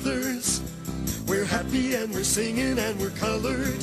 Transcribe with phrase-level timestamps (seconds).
[0.00, 0.60] brothers.
[1.26, 3.80] We're happy and we're singing and we're colored.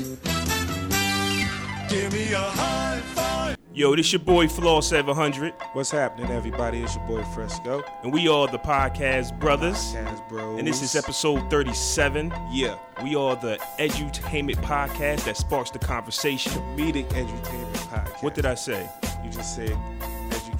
[1.90, 3.58] Give me a high five.
[3.74, 6.84] Yo, this your boy Flaw 700, What's happening, everybody?
[6.84, 7.84] It's your boy Fresco.
[8.04, 9.77] and we are the podcast brothers.
[9.77, 10.59] Podcast Bros.
[10.59, 12.32] And this is episode 37.
[12.52, 16.52] Yeah, We are the edutainment podcast that sparks the conversation.
[16.52, 18.21] comedic edutainment podcast.
[18.23, 18.88] What did I say?
[19.25, 19.75] You just said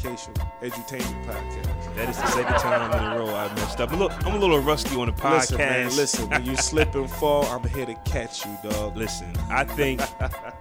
[0.06, 1.96] education, edutainment podcast.
[1.96, 3.92] That is the second time in a row I messed up.
[3.92, 5.52] I'm a little, I'm a little rusty on the podcast.
[5.52, 6.30] Listen, man, listen.
[6.30, 8.98] When you slip and fall, I'm here to catch you, dog.
[8.98, 10.02] Listen, I think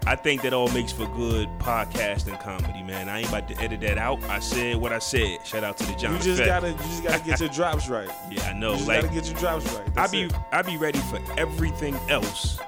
[0.06, 3.08] I think that all makes for good podcasting comedy, man.
[3.08, 4.22] I ain't about to edit that out.
[4.24, 5.38] I said what I said.
[5.44, 6.46] Shout out to the John You just Fett.
[6.48, 8.10] gotta, you just gotta get your drops right.
[8.30, 8.72] Yeah, I know.
[8.72, 9.86] You just Like gotta get your drops right.
[9.86, 10.34] I That's be it.
[10.52, 12.58] I be ready for everything else.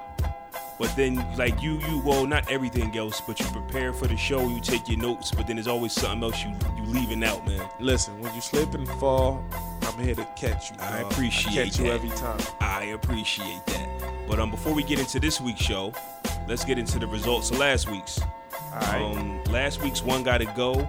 [0.79, 4.49] But then like you you well not everything else, but you prepare for the show,
[4.49, 7.69] you take your notes, but then there's always something else you you leaving out, man.
[7.81, 9.45] Listen, when you slip and fall,
[9.83, 10.77] I'm here to catch you.
[10.81, 11.13] I dog.
[11.13, 11.93] appreciate I catch you that.
[11.95, 12.41] every time.
[12.61, 13.89] I appreciate that.
[14.29, 15.93] But um before we get into this week's show,
[16.49, 18.21] let's get into the results of last week's.
[18.21, 19.17] All right.
[19.17, 20.89] Um, last week's one got to go.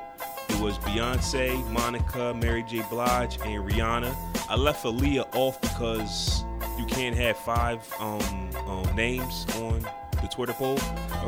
[0.49, 2.83] It was Beyonce, Monica, Mary J.
[2.89, 4.16] Blige, and Rihanna.
[4.49, 6.44] I left Aaliyah off because
[6.78, 9.86] you can't have five um, um, names on
[10.22, 10.78] the Twitter poll.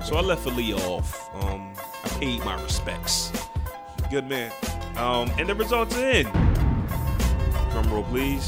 [0.04, 1.30] So I left Aaliyah off.
[1.44, 1.74] Um,
[2.04, 3.32] I paid my respects.
[4.10, 4.52] Good man.
[4.96, 6.26] Um, and the results are in.
[7.72, 8.48] Drum roll, please.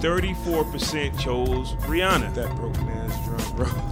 [0.00, 2.34] 34% chose Rihanna.
[2.34, 3.66] That broken ass drum, bro.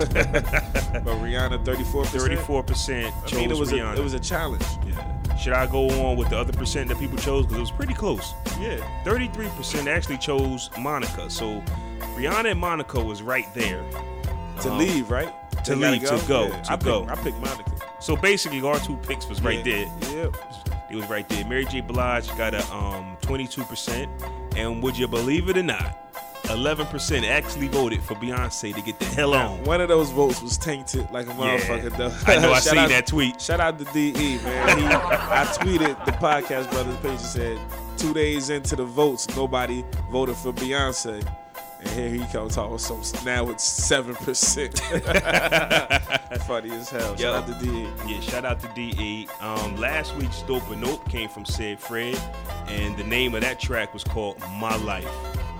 [1.00, 2.04] but Rihanna, 34%.
[2.06, 3.96] 34% chose I mean, it was Rihanna.
[3.96, 4.64] a, it was a challenge.
[4.86, 5.11] Yeah.
[5.42, 7.44] Should I go on with the other percent that people chose?
[7.46, 8.32] Because it was pretty close.
[8.60, 8.76] Yeah.
[9.04, 11.28] 33% actually chose Monica.
[11.28, 11.60] So
[12.16, 13.82] Rihanna and Monica was right there.
[14.60, 15.32] To Um, leave, right?
[15.64, 16.62] to They leave, to go, Yeah.
[16.62, 17.00] to I go.
[17.06, 17.72] Picked, I picked Monica.
[17.98, 19.86] So basically, our two picks was right yeah.
[20.00, 20.16] there.
[20.24, 20.36] Yep.
[20.90, 21.44] It was right there.
[21.46, 21.80] Mary J.
[21.80, 24.08] Blige got a um 22%,
[24.56, 26.01] and would you believe it or not,
[26.56, 29.62] 11% actually voted for Beyonce to get the hell on.
[29.64, 31.96] One of those votes was tainted like a motherfucker.
[31.96, 32.12] Though.
[32.32, 32.52] I know.
[32.52, 33.40] I seen out- that tweet.
[33.40, 34.78] Shout out to DE, man.
[34.78, 37.58] He, I tweeted the podcast brothers page and said,
[37.96, 41.26] two days into the votes, nobody voted for Beyonce.
[41.80, 44.78] And here he comes talking some now it's seven percent.
[46.46, 47.16] Funny as hell.
[47.16, 47.32] Shout Yo.
[47.34, 47.88] out to DE.
[48.06, 49.28] Yeah, shout out to DE.
[49.40, 52.16] Um, last week's Dope and Nope came from Said Fred,
[52.68, 55.08] and the name of that track was called My Life.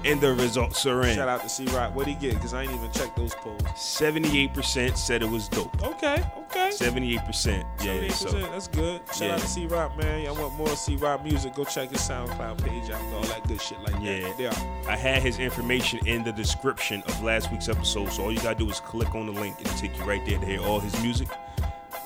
[0.04, 1.14] And the results are in.
[1.14, 1.94] Shout out to C Rock.
[1.94, 2.34] What'd he get?
[2.34, 3.62] Because I ain't even checked those polls.
[3.76, 5.80] 78% said it was dope.
[5.82, 6.70] Okay, okay.
[6.70, 7.64] 78%.
[7.80, 9.00] Yeah, 78%, so that's good.
[9.08, 9.34] Shout Yeah.
[9.34, 10.22] out to C Rock, man.
[10.22, 11.54] Y'all want more C Rock music?
[11.54, 14.20] Go check his SoundCloud page out and all that good shit like Yeah.
[14.28, 14.38] that.
[14.40, 14.88] Yeah.
[14.88, 18.56] I had his information in the description of last week's episode, so all you gotta
[18.58, 20.80] do is click on the link and it'll take you right there to hear all
[20.80, 21.28] his music.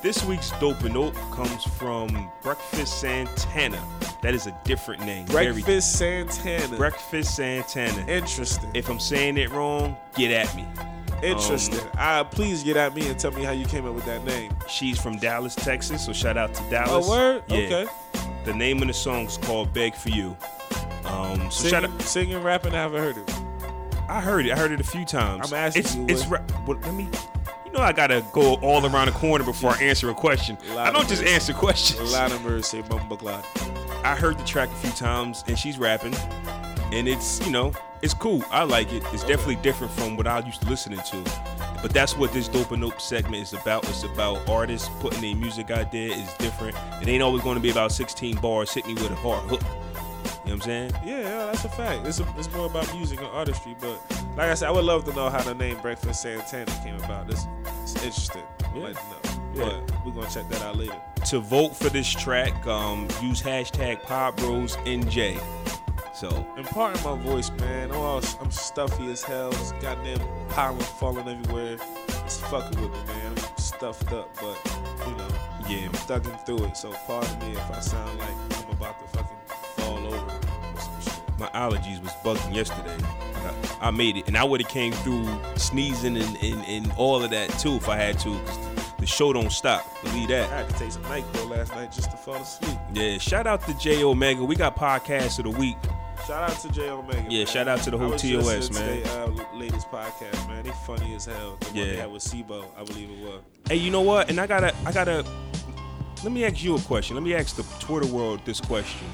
[0.06, 3.82] This week's Dope and Nope comes from Breakfast Santana.
[4.22, 5.26] That is a different name.
[5.26, 6.76] Very- Breakfast Santana.
[6.76, 8.06] Breakfast Santana.
[8.06, 8.70] Interesting.
[8.72, 10.64] If I'm saying it wrong, get at me.
[11.24, 11.80] Interesting.
[11.98, 14.52] uh, please get at me and tell me how you came up with that name.
[14.68, 17.04] She's from Dallas, Texas, so shout out to Dallas.
[17.08, 17.42] Oh, word?
[17.48, 17.56] Yeah.
[17.58, 17.86] Okay.
[18.44, 20.36] The name of the song is called "Beg for You."
[21.06, 22.02] Um, so shout Singing, out.
[22.02, 23.28] singing, rapping, I haven't heard it.
[24.08, 24.52] I heard it.
[24.52, 25.52] I heard it a few times.
[25.52, 27.08] I'm asking it's, you, It's what- ra- let me.
[27.76, 30.56] Know I gotta go all around the corner before I answer a question.
[30.78, 32.10] I don't just answer A questions.
[32.10, 33.44] lot of mercy, Mumba Glad.
[34.02, 36.14] I heard the track a few times, and she's rapping,
[36.90, 38.42] and it's you know it's cool.
[38.50, 39.02] I like it.
[39.12, 41.22] It's definitely different from what I used to listening to.
[41.82, 43.86] But that's what this dope and nope segment is about.
[43.90, 46.08] It's about artists putting their music out there.
[46.10, 46.74] It's different.
[47.02, 48.72] It ain't always going to be about 16 bars.
[48.72, 49.60] Hit me with a hard hook.
[50.46, 50.92] You know what I'm saying?
[51.04, 52.06] Yeah, yeah, that's a fact.
[52.06, 54.00] It's, a, it's more about music and artistry, but
[54.36, 57.26] like I said, I would love to know how the name Breakfast Santana came about.
[57.26, 57.48] This
[57.82, 58.44] it's interesting.
[58.64, 59.42] I'd like to know.
[59.54, 59.80] Yeah.
[59.88, 61.00] But we're gonna check that out later.
[61.30, 65.42] To vote for this track, um, use hashtag PodBrosNJ.
[66.14, 67.90] So And pardon my voice, man.
[67.90, 69.50] I'm, all, I'm stuffy as hell.
[69.50, 70.20] This goddamn
[70.50, 71.76] pollen falling everywhere.
[72.24, 73.32] It's fucking with me, man.
[73.32, 74.56] I'm stuffed up, but
[75.06, 75.28] you know,
[75.68, 76.76] yeah, I'm thugging through it.
[76.76, 78.28] So pardon me if I sound like
[78.64, 79.35] I'm about to fucking
[81.38, 82.96] my allergies was bugging yesterday.
[83.80, 87.22] I, I made it, and I would have came through sneezing and, and, and all
[87.22, 88.40] of that too if I had to.
[88.98, 89.84] the show don't stop.
[90.02, 90.50] Believe that.
[90.50, 92.76] I had to take some NyQuil last night just to fall asleep.
[92.94, 93.18] Yeah.
[93.18, 94.44] Shout out to J Omega.
[94.44, 95.76] We got podcast of the week.
[96.26, 97.26] Shout out to J Omega.
[97.28, 97.46] Yeah, man.
[97.46, 99.02] shout out to the whole TOS, man.
[99.02, 100.64] To their, uh, latest podcast, man.
[100.64, 101.56] They funny as hell.
[101.60, 102.00] The one they Yeah.
[102.00, 103.42] had with Sibo, I believe it was.
[103.68, 104.28] Hey, you know what?
[104.30, 105.24] And I gotta, I gotta.
[106.24, 107.14] Let me ask you a question.
[107.14, 109.06] Let me ask the Twitter world this question.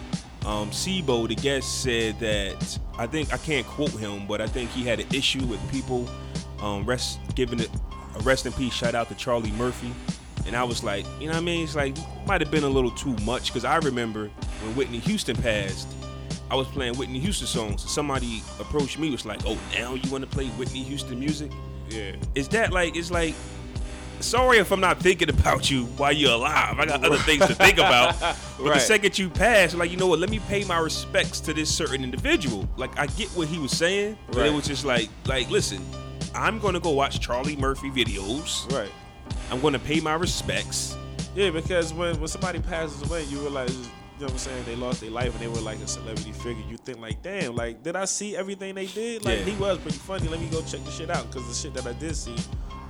[0.45, 4.71] Um, Sibo, the guest, said that I think I can't quote him, but I think
[4.71, 6.09] he had an issue with people
[6.61, 7.71] um, rest giving it
[8.17, 9.93] a rest in peace shout out to Charlie Murphy.
[10.47, 11.65] And I was like, you know what I mean?
[11.65, 11.97] It's like
[12.27, 14.29] might have been a little too much because I remember
[14.63, 15.89] when Whitney Houston passed,
[16.51, 17.89] I was playing Whitney Houston songs.
[17.91, 21.51] Somebody approached me was like, "Oh, now you want to play Whitney Houston music?"
[21.89, 22.17] Yeah.
[22.35, 22.97] Is that like?
[22.97, 23.35] It's like.
[24.23, 26.79] Sorry if I'm not thinking about you while you're alive.
[26.79, 28.15] I got other things to think about.
[28.63, 30.21] But the second you pass, like you know what?
[30.21, 32.69] Let me pay my respects to this certain individual.
[32.77, 34.47] Like I get what he was saying, but Right.
[34.47, 35.85] it was just like, like listen,
[36.33, 38.71] I'm gonna go watch Charlie Murphy videos.
[38.73, 38.91] Right.
[39.51, 40.97] I'm gonna pay my respects.
[41.35, 44.77] Yeah, because when, when somebody passes away, you realize, you know what I'm saying, they
[44.77, 46.63] lost their life and they were like a celebrity figure.
[46.71, 49.25] You think like, damn, like, did I see everything they did?
[49.25, 49.45] Like, Yeah.
[49.47, 50.29] he was pretty funny.
[50.29, 52.37] Let me go check the shit out because the shit that I did see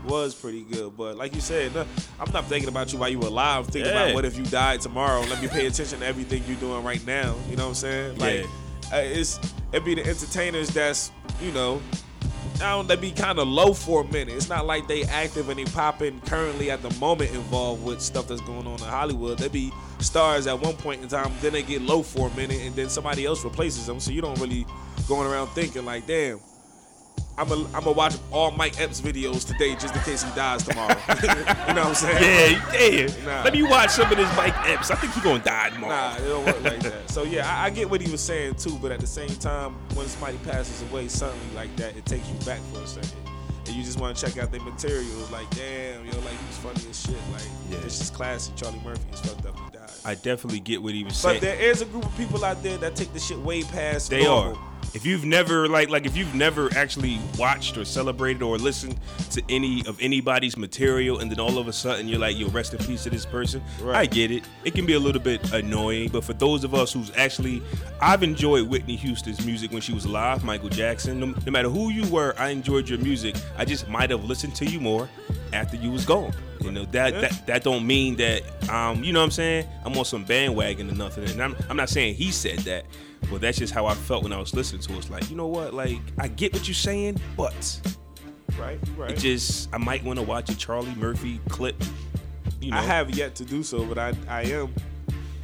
[0.05, 0.97] was pretty good.
[0.97, 1.87] But like you said, no,
[2.21, 3.65] I'm not thinking about you while you were alive.
[3.67, 4.03] I'm thinking Yeah.
[4.05, 5.21] about what if you died tomorrow.
[5.23, 7.35] Let me pay attention to everything you're doing right now.
[7.49, 8.19] You know what I'm saying?
[8.19, 8.45] Like,
[8.93, 9.39] uh, it's
[9.73, 11.11] it be the entertainers that's
[11.41, 11.81] you know
[12.59, 14.35] now they be kind of low for a minute.
[14.35, 18.29] It's not like they active and they popping currently at the moment involved with stuff
[18.29, 19.39] that's going on in Hollywood.
[19.39, 22.61] They be stars at one point in time, then they get low for a minute,
[22.61, 23.99] and then somebody else replaces them.
[24.01, 24.67] So you don't really
[25.09, 26.41] going around thinking like, damn.
[27.39, 30.63] I'm gonna I'm gonna watch all Mike Epps videos today just in case he dies
[30.65, 30.95] tomorrow.
[31.23, 32.61] you know what I'm saying?
[32.75, 33.25] Yeah, yeah.
[33.25, 33.43] Nah.
[33.45, 34.91] Let me watch some of this Mike Epps.
[34.91, 35.93] I think he gonna die tomorrow.
[35.95, 37.11] Nah, it don't work like that.
[37.11, 39.73] So yeah, I, I get what he was saying too, but at the same time,
[39.95, 43.13] when somebody passes away suddenly like that, it takes you back for a second.
[43.67, 46.59] And you just want to check out their materials, like damn, yo, like he was
[46.59, 47.17] funny as shit.
[47.33, 47.79] Like Yeah.
[47.87, 48.57] it's just classic.
[48.57, 49.57] Charlie Murphy is fucked up.
[49.59, 49.91] He died.
[50.05, 51.37] I definitely get what he was saying.
[51.41, 54.11] but there is a group of people out there that take the shit way past.
[54.11, 54.57] They normal.
[54.57, 54.72] are.
[54.95, 58.99] If you've never like like if you've never actually watched or celebrated or listened
[59.31, 62.75] to any of anybody's material and then all of a sudden you're like, yo, rest
[62.75, 63.63] in peace to this person.
[63.81, 63.97] Right.
[63.97, 64.45] I get it.
[64.65, 67.63] It can be a little bit annoying, but for those of us who's actually
[68.03, 71.19] I've enjoyed Whitney Houston's music when she was alive, Michael Jackson.
[71.21, 73.35] No, no matter who you were, I enjoyed your music.
[73.57, 75.09] I just might have listened to you more
[75.55, 76.35] after you was gone.
[76.63, 79.67] You know, that that that don't mean that um, you know what I'm saying?
[79.85, 81.29] I'm on some bandwagon or nothing.
[81.29, 82.85] And I'm I'm not saying he said that,
[83.31, 84.99] but that's just how I felt when I was listening to it.
[84.99, 85.75] It's like, you know what?
[85.75, 87.81] Like, I get what you're saying, but
[88.59, 89.11] right, right.
[89.13, 91.83] it just I might want to watch a Charlie Murphy clip.
[92.61, 94.73] You know, I have yet to do so, but I I am.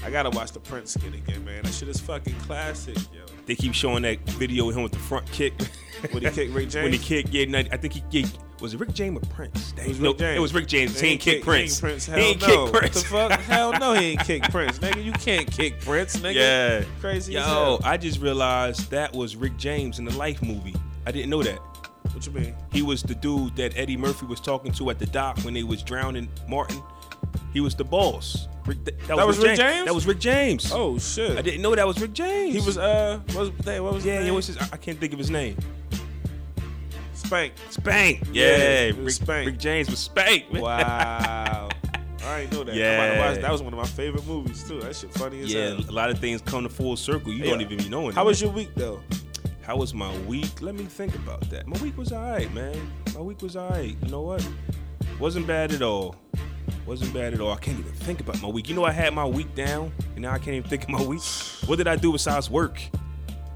[0.05, 1.65] I gotta watch the Prince skit again, man.
[1.65, 3.28] That shit is fucking classic, yo.
[3.49, 5.55] They keep showing that video of him with the front kick.
[6.13, 6.85] When he kicked Rick James.
[6.85, 8.27] when he kicked, yeah, I think he yeah,
[8.61, 9.75] was it Rick James or Prince?
[9.77, 10.37] It was no, Rick James.
[10.37, 11.01] It was Rick James.
[11.01, 11.81] He, ain't kick kick- Prince.
[11.81, 12.07] He ain't, Prince.
[12.07, 12.47] He Hell ain't no.
[12.47, 13.11] kick Prince.
[13.11, 13.41] What the fuck?
[13.47, 15.05] Hell no, he ain't kick Prince, nigga.
[15.05, 16.35] You can't kick Prince, nigga.
[16.35, 16.85] Yeah.
[17.01, 17.81] Crazy as Yo.
[17.83, 20.77] I just realized that was Rick James in the Life movie.
[21.05, 21.59] I didn't know that.
[22.13, 22.55] What you mean?
[22.71, 25.65] He was the dude that Eddie Murphy was talking to at the dock when they
[25.65, 26.81] was drowning Martin.
[27.53, 28.47] He was the boss.
[28.67, 29.87] Rick, that, That was Rick James?
[29.87, 30.71] That was Rick James.
[30.73, 31.39] Oh shit.
[31.39, 32.55] I didn't know that was Rick James.
[32.55, 33.51] He was uh what was
[33.81, 34.31] what was yeah, yeah.
[34.31, 34.59] What's his?
[34.59, 35.57] I I can't think of his name.
[37.15, 37.53] Spank.
[37.71, 38.23] Spank.
[38.33, 39.47] Yeah, Yeah, Rick, Spank.
[39.47, 40.53] Rick James was Spank.
[40.53, 40.63] man.
[40.63, 41.69] Wow.
[42.25, 42.73] I ain't know that.
[42.73, 43.31] I'm about to Yeah.
[43.33, 44.81] watch- that was one of my favorite movies too.
[44.81, 45.81] That shit funny as yeah, hell.
[45.89, 47.33] a lot of things come to full circle.
[47.33, 48.15] You don't even be knowing.
[48.15, 48.27] How it.
[48.27, 49.01] was your week though?
[49.63, 50.61] How was my week?
[50.63, 51.67] Let me think about that.
[51.67, 52.77] My week was alright, man.
[53.15, 53.97] My week was alright.
[54.03, 54.47] You know what?
[55.19, 56.17] Wasn't bad at all.
[56.87, 57.53] Wasn't bad at all.
[57.53, 58.69] I can't even think about my week.
[58.69, 61.03] You know, I had my week down, and now I can't even think of my
[61.03, 61.23] week.
[61.67, 62.81] What did I do besides work?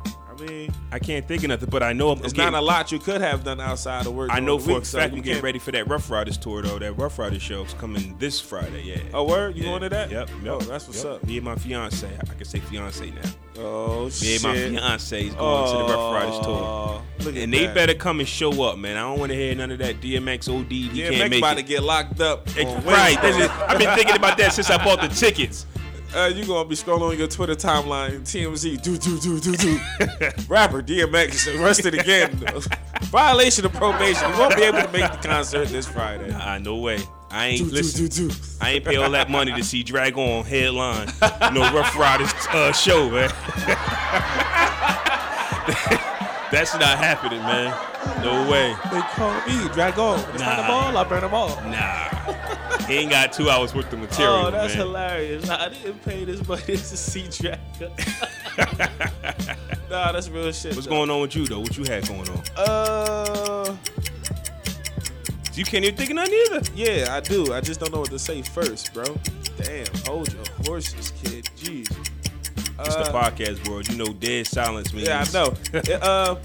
[0.06, 2.64] I mean, I can't think of nothing, but I know I'm, it's getting, not a
[2.64, 4.30] lot you could have done outside of work.
[4.32, 6.78] I know for a so fact I'm getting ready for that Ruff Ryders tour, though.
[6.78, 8.82] That Ruff Ryders show's coming this Friday.
[8.82, 8.98] Yeah.
[9.14, 9.68] Oh word, you Yeah.
[9.68, 10.10] going to that?
[10.10, 10.28] Yep.
[10.42, 11.12] yep Oh, that's what's yep.
[11.14, 11.24] up.
[11.24, 12.08] Me and my fiance.
[12.08, 13.20] I can say fiance now.
[13.58, 14.44] Oh Me shit.
[14.44, 16.54] and my fiance is going to the Ruff Ryders tour.
[16.56, 17.74] Oh, And they that.
[17.74, 18.96] better come and show up, man.
[18.96, 20.70] I don't want to hear none of that DMX OD.
[20.72, 21.62] He Yeah, can't make about it.
[21.62, 22.48] to get locked up.
[22.56, 22.66] Right.
[22.84, 23.20] Wednesday.
[23.20, 25.66] This is- I've been thinking about that since I bought the tickets.
[26.14, 29.80] Uh, you gonna be scrolling on your Twitter timeline, TMZ, do do do do do.
[30.46, 32.36] Rapper DMX arrested again.
[33.04, 34.30] Violation of probation.
[34.30, 36.28] He won't be able to make the concert this Friday.
[36.28, 36.98] Nah, no way.
[37.32, 38.06] I ain't Do listen.
[38.08, 38.34] do do.
[38.60, 41.08] I ain't pay all that money to see Drag On headline
[41.52, 43.30] no Ruff Ryders uh, show, man.
[46.52, 47.70] That's not happening, man.
[48.22, 48.74] No way.
[48.92, 50.20] They call me Dragon.
[50.34, 50.68] It's not the Nah.
[50.68, 50.96] ball.
[50.98, 51.48] I burn them all.
[51.62, 52.08] Nah.
[52.86, 54.86] He ain't got two hours worth of material, Oh, that's man.
[54.86, 55.48] hilarious.
[55.48, 57.92] I didn't pay this money to see Dragon.
[59.88, 60.74] nah, that's real shit.
[60.74, 60.92] What's though.
[60.92, 61.60] going on with you though?
[61.60, 62.42] What you had going on?
[62.56, 63.74] Uh,
[65.54, 66.62] You can't even think of nothing either.
[66.74, 67.52] yeah, I do.
[67.52, 69.04] I just don't know what to say first, bro.
[69.58, 71.44] Damn, hold your horses, kid.
[71.56, 71.90] Jeez.
[72.84, 73.86] It's the Uh, podcast world.
[73.88, 75.08] You know, dead silence means.
[75.08, 75.54] Yeah, I know.
[76.02, 76.36] Uh,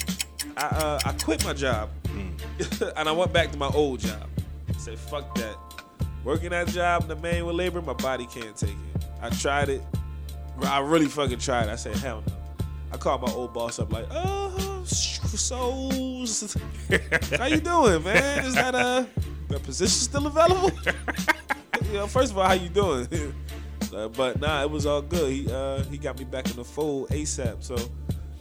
[0.58, 1.90] I uh, I quit my job,
[2.98, 4.28] and I went back to my old job.
[4.70, 5.56] I said, "Fuck that."
[6.24, 9.06] Working that job in the manual labor, my body can't take it.
[9.22, 9.82] I tried it.
[10.64, 11.70] I really fucking tried.
[11.70, 12.34] I said, "Hell no."
[12.92, 14.08] I called my old boss up like,
[15.38, 16.60] "Uh, so
[17.38, 18.46] how you doing, man?
[18.46, 19.06] Is that uh,
[19.48, 20.72] the position still available?"
[21.86, 23.08] you know, first of all, how you doing?
[23.96, 25.32] Uh, but nah, it was all good.
[25.32, 27.64] He uh, he got me back in the fold ASAP.
[27.64, 27.78] So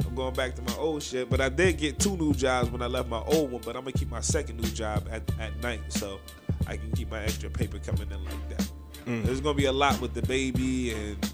[0.04, 1.30] I'm going back to my old shit.
[1.30, 3.62] But I did get two new jobs when I left my old one.
[3.64, 6.18] But I'm gonna keep my second new job at, at night, so
[6.66, 8.68] I can keep my extra paper coming in like that.
[9.06, 11.32] There's gonna be a lot with the baby and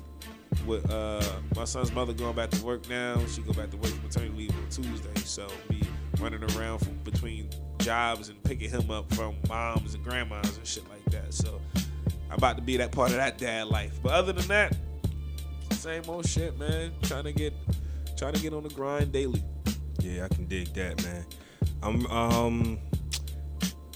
[0.67, 1.23] with uh,
[1.57, 3.19] my son's mother going back to work now.
[3.27, 5.83] She go back to work for maternity leave on Tuesday, so me
[6.21, 10.89] running around from between jobs and picking him up from moms and grandmas and shit
[10.89, 11.35] like that.
[11.35, 11.61] So
[12.31, 13.99] I'm about to be that part of that dad life.
[14.03, 14.77] But other than that,
[15.73, 16.93] same old shit, man.
[17.03, 17.53] Trying to get
[18.17, 19.43] trying to get on the grind daily.
[20.01, 21.25] Yeah, I can dig that, man.
[21.83, 22.79] I'm um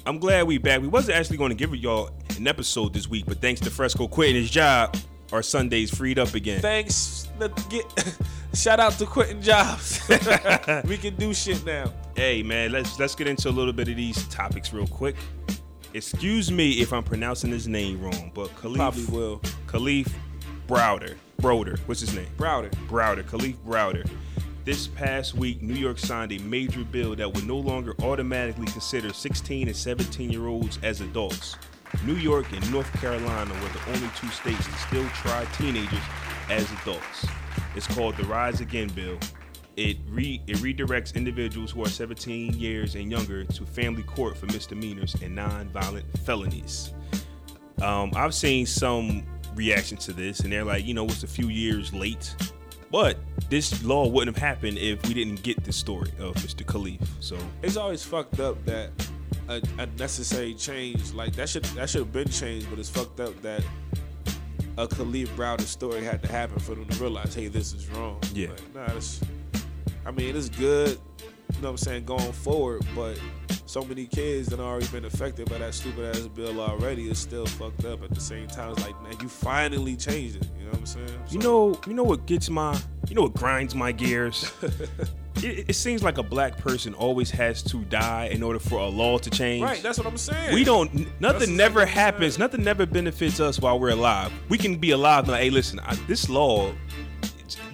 [0.05, 0.81] I'm glad we back.
[0.81, 4.07] We wasn't actually going to give y'all an episode this week, but thanks to Fresco
[4.07, 4.97] quitting his job,
[5.33, 6.61] our Sundays freed up again.
[6.61, 7.29] Thanks.
[7.39, 7.85] Let's get
[8.55, 10.01] shout out to quitting jobs.
[10.85, 11.93] we can do shit now.
[12.15, 15.17] Hey man, let's let's get into a little bit of these topics real quick.
[15.95, 19.41] Excuse me if I'm pronouncing his name wrong, but Kalief Probably will.
[19.67, 20.13] Kalief
[20.67, 21.17] Browder.
[21.39, 21.79] Broder.
[21.87, 22.29] What's his name?
[22.37, 22.71] Browder.
[22.89, 24.09] Browder, Kalief Browder.
[24.65, 29.13] This past week, New York signed a major bill that would no longer automatically consider
[29.13, 31.57] 16 and 17 year olds as adults.
[32.05, 35.99] New York and North Carolina were the only two states to still try teenagers
[36.51, 37.27] as adults.
[37.75, 39.19] It's called the Raise the Age Bill.
[39.77, 44.47] It, re- it redirects individuals who are 17 years and younger to family court for
[44.47, 46.95] misdemeanors and non-violent felonies.
[47.83, 49.25] Um, I've seen some
[49.55, 52.35] reaction to this, and they're like, you know, it's a few years late,
[52.91, 53.19] but
[53.51, 56.65] this law wouldn't have happened if we didn't get the story of Mr.
[56.65, 57.07] Kalief.
[57.21, 58.91] So It's always fucked up that
[59.49, 63.21] a, a necessary change like that should that should have been changed, but it's fucked
[63.21, 63.63] up that
[64.79, 68.21] a Kalief Browder story had to happen for them to realize, hey, this is wrong.
[68.35, 68.49] Yeah.
[68.49, 69.21] Like, nah, that's,
[70.05, 73.19] I mean, it's good, you know what I'm saying, going forward, but
[73.65, 77.47] so many kids that already been affected by that stupid ass bill already is still
[77.47, 78.73] fucked up at the same time.
[78.73, 80.49] It's like, man, you finally changed it.
[80.59, 81.21] You know what I'm saying?
[81.31, 84.53] you know, you know what gets my, you know what grinds my gears.
[85.43, 88.87] it, it seems like a black person always has to die in order for a
[88.87, 89.63] law to change.
[89.63, 90.55] Right, that's what I'm saying.
[90.55, 90.93] We don't.
[91.21, 92.35] Nothing never exactly what I'm happens.
[92.35, 92.41] saying.
[92.41, 94.33] Nothing never benefits us while we're alive.
[94.49, 96.73] We can be alive and like, hey, listen, I, this law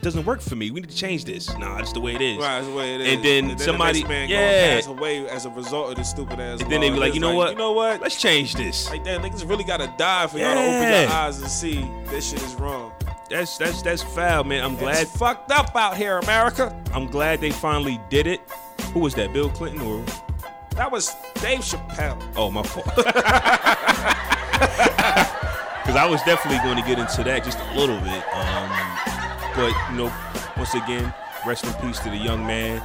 [0.01, 0.71] doesn't work for me.
[0.71, 1.57] We need to change this.
[1.59, 2.39] Nah, that's the way it is.
[2.39, 3.15] Right, that's the way it is.
[3.15, 4.75] And then the somebody- next man yeah.
[4.75, 6.61] pass away as a result of this stupid ass.
[6.61, 7.53] And then they be like, you know what?
[7.53, 8.01] You know what?
[8.01, 8.91] Let's change this.
[8.91, 12.31] like, damn, niggas really gotta die for y'all to open your eyes and see this
[12.31, 12.93] shit is wrong.
[13.31, 14.65] That's that's that's foul, man.
[14.65, 15.03] I'm glad.
[15.03, 16.77] It's fucked up out here, America.
[16.93, 18.41] I'm glad they finally did it.
[18.93, 19.33] Who was that?
[19.33, 20.05] Bill Clinton or?
[20.77, 22.21] That was Dave Chappelle.
[22.35, 22.87] Oh, my fault.
[25.83, 28.23] Because I was definitely going to get into that just a little bit.
[28.33, 28.71] Um,
[29.57, 30.13] but you know,
[30.57, 31.13] once again,
[31.45, 32.81] rest in peace to the young man.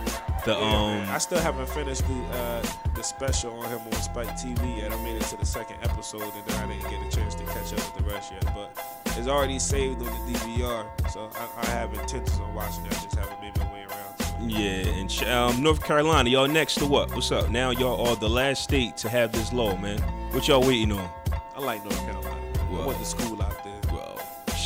[0.46, 2.65] The um, I still haven't finished the uh,
[2.96, 4.91] the special on him on Spike TV yet.
[4.91, 7.44] I made it to the second episode, and then I didn't get a chance to
[7.46, 8.46] catch up with the rest yet.
[8.53, 8.72] But
[9.17, 12.91] it's already saved on the DVR, so I, I have intentions on watching it.
[12.91, 14.51] I just haven't made my way around.
[14.51, 17.13] Yeah, and um, North Carolina, y'all next to what?
[17.13, 17.50] What's up?
[17.50, 20.00] Now y'all are the last state to have this law, man.
[20.32, 21.10] What y'all waiting on?
[21.56, 22.41] I like North Carolina.
[22.70, 22.84] Well.
[22.84, 23.76] I went to school out there.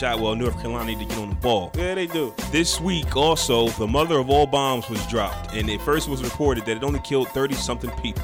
[0.01, 1.71] Well, shot well, North Carolina to get on the ball.
[1.75, 2.33] Yeah, they do.
[2.49, 6.65] This week, also, the mother of all bombs was dropped, and it first was reported
[6.65, 8.23] that it only killed 30 something people.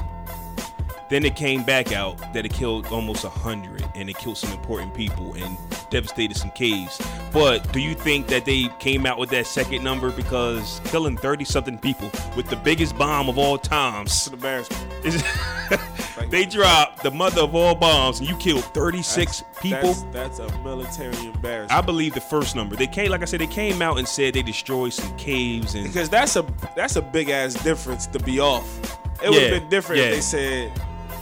[1.08, 4.92] Then it came back out that it killed almost 100, and it killed some important
[4.92, 5.56] people and
[5.88, 7.00] devastated some caves.
[7.32, 11.44] But do you think that they came out with that second number because killing 30
[11.44, 14.10] something people with the biggest bomb of all times?
[14.10, 15.80] It's an embarrassment.
[16.30, 19.94] they dropped the mother of all bombs, and you killed 36 That's- people.
[20.12, 21.72] That's, that's a military embarrassment.
[21.72, 22.76] I believe the first number.
[22.76, 25.86] They came, like I said, they came out and said they destroyed some caves and
[25.86, 26.44] because that's a
[26.76, 28.66] that's a big ass difference to be off.
[29.22, 30.08] It would Yeah, have been different yeah.
[30.08, 30.72] if they said.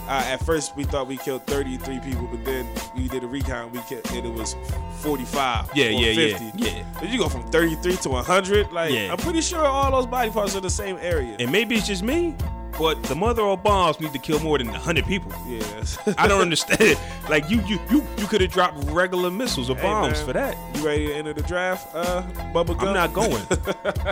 [0.07, 3.73] Uh, at first, we thought we killed 33 people, but then we did a recount.
[3.73, 4.55] We killed, and it was
[5.01, 5.71] 45.
[5.75, 6.57] Yeah, or yeah, yeah, 50.
[6.63, 6.83] yeah.
[7.01, 8.71] Then you go from 33 to 100.
[8.71, 9.11] Like, Yeah.
[9.11, 11.35] I'm pretty sure all those body parts are the same area.
[11.39, 12.35] And maybe it's just me,
[12.77, 15.31] but the mother of bombs need to kill more than 100 people.
[15.47, 15.97] yes.
[16.17, 16.97] I don't understand.
[17.29, 20.33] Like you, you, you, you could have dropped regular missiles or Hey, bombs man, for
[20.33, 20.57] that.
[20.75, 22.89] You ready to enter the draft, uh, Bubba Gum?
[22.89, 23.43] I'm not going.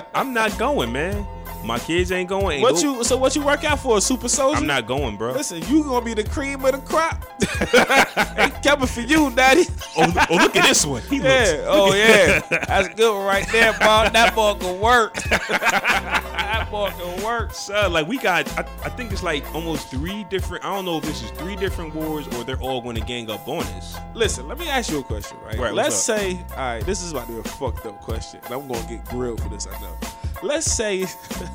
[0.16, 1.26] I'm not going, man.
[1.64, 2.58] My kids ain't going.
[2.58, 3.04] Ain't What no- you?
[3.04, 3.98] So what you work out for?
[3.98, 4.58] A super soldier?
[4.60, 5.32] I'm not going, bro.
[5.34, 7.26] Listen, you gonna be the cream of the crop.
[8.38, 9.64] Ain't coming for you, daddy.
[9.98, 11.02] Oh, oh, look at this one.
[11.04, 11.24] He Yeah.
[11.24, 11.64] looks.
[11.68, 12.40] Oh yeah.
[12.68, 14.10] That's good one right there, bro.
[14.14, 15.16] That ball can work.
[15.16, 17.54] that ball can work.
[17.54, 20.64] Son, like we got, I, I think it's like almost three different.
[20.64, 23.30] I don't know if this is three different wars or they're all going to gang
[23.30, 23.98] up on us.
[24.14, 25.58] Listen, let me ask you a question, right?
[25.58, 28.54] Right, Let's say, all right, this is about to be a fucked up question, and
[28.54, 29.68] I'm gonna get grilled for this.
[29.68, 29.96] I know.
[30.42, 31.06] Let's say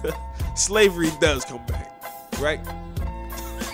[0.54, 1.90] slavery does come back,
[2.38, 2.60] right?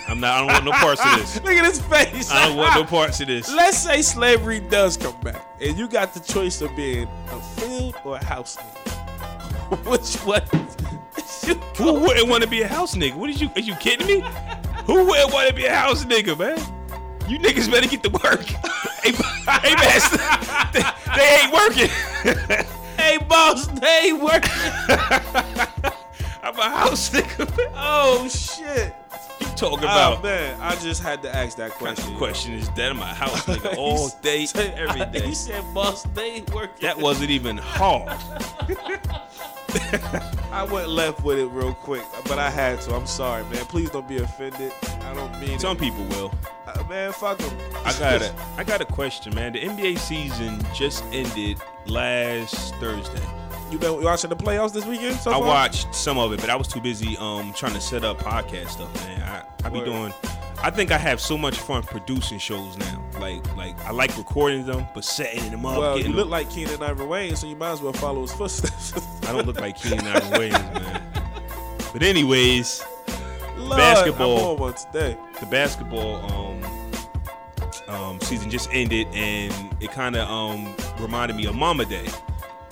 [0.08, 0.34] I'm not.
[0.34, 1.36] I don't want no parts of this.
[1.44, 2.30] Look at his face.
[2.30, 3.52] I don't want no parts of this.
[3.52, 7.96] Let's say slavery does come back, and you got the choice of being a field
[8.04, 8.56] or a house.
[9.84, 10.42] Which one?
[11.76, 13.14] Who wouldn't want to be a house nigga?
[13.14, 13.50] What is you?
[13.54, 14.24] Are you kidding me?
[14.86, 16.58] Who wouldn't want to be a house nigga, man?
[17.28, 18.40] You niggas better get to work.
[19.02, 20.00] hey, hey,
[20.72, 20.82] they,
[21.16, 22.66] they ain't working.
[22.96, 24.50] Hey, boss, they ain't working.
[26.42, 27.56] I'm a house nigga.
[27.56, 27.72] Man.
[27.76, 28.94] Oh shit.
[29.40, 30.22] You talking Oh about?
[30.22, 32.16] man, I just had to ask that Question.
[32.16, 32.16] question.
[32.16, 35.26] question is that in my a house nigga all day, every day.
[35.26, 38.16] He said, "Boss, they work." That wasn't even hard.
[40.52, 42.94] I went left with it real quick, but I had to.
[42.94, 43.64] I'm sorry, man.
[43.66, 44.72] Please don't be offended.
[45.02, 45.80] I don't mean Some it.
[45.80, 46.32] people will.
[46.66, 47.54] Uh, man, fuck them.
[47.84, 48.32] I got it.
[48.56, 49.52] I got a question, man.
[49.52, 53.22] The NBA season just ended last Thursday.
[53.70, 55.16] You been watching the playoffs this weekend?
[55.16, 55.42] So I far?
[55.42, 58.68] watched some of it, but I was too busy um trying to set up podcast
[58.70, 59.22] stuff, man.
[59.22, 60.12] I, I be doing
[60.62, 63.04] I think I have so much fun producing shows now.
[63.20, 66.30] Like like I like recording them, but setting them up, Well, you look them.
[66.30, 68.92] like Keenen Ivory Wayans, so you might as well follow his footsteps.
[69.28, 71.02] I don't look like Keenen Ivory Wayans, man.
[71.92, 72.84] But anyways,
[73.56, 74.38] Lord, Basketball.
[74.38, 75.16] I'm on one today.
[75.40, 76.62] the basketball um
[77.88, 82.06] um season just ended and it kind of um reminded me of Mamba Day.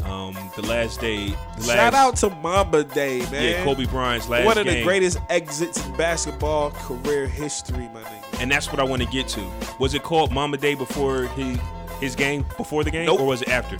[0.04, 3.42] Um the last day the last Shout out to Mamba Day, man.
[3.42, 4.78] yeah, Kobe Bryant's last One of game.
[4.78, 8.40] the greatest exits in basketball career history, my nigga.
[8.42, 9.40] and that's what I want to get to.
[9.80, 11.56] Was it called Mamba Day before he
[12.00, 13.20] his game before the game, Nope.
[13.20, 13.78] or was it after?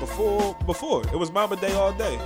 [0.00, 2.18] Before, before it was Mamba Day all day.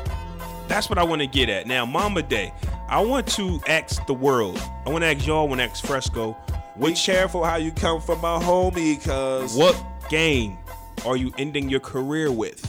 [0.69, 1.67] That's what I want to get at.
[1.67, 2.53] Now, Mamba Day,
[2.89, 4.61] I want to ask the world.
[4.87, 5.47] I want to ask y'all.
[5.47, 6.37] I want to ask Fresco.
[6.49, 9.75] Be Which careful how you come from my homie, cause what
[10.09, 10.59] game
[11.05, 12.61] are you ending your career with?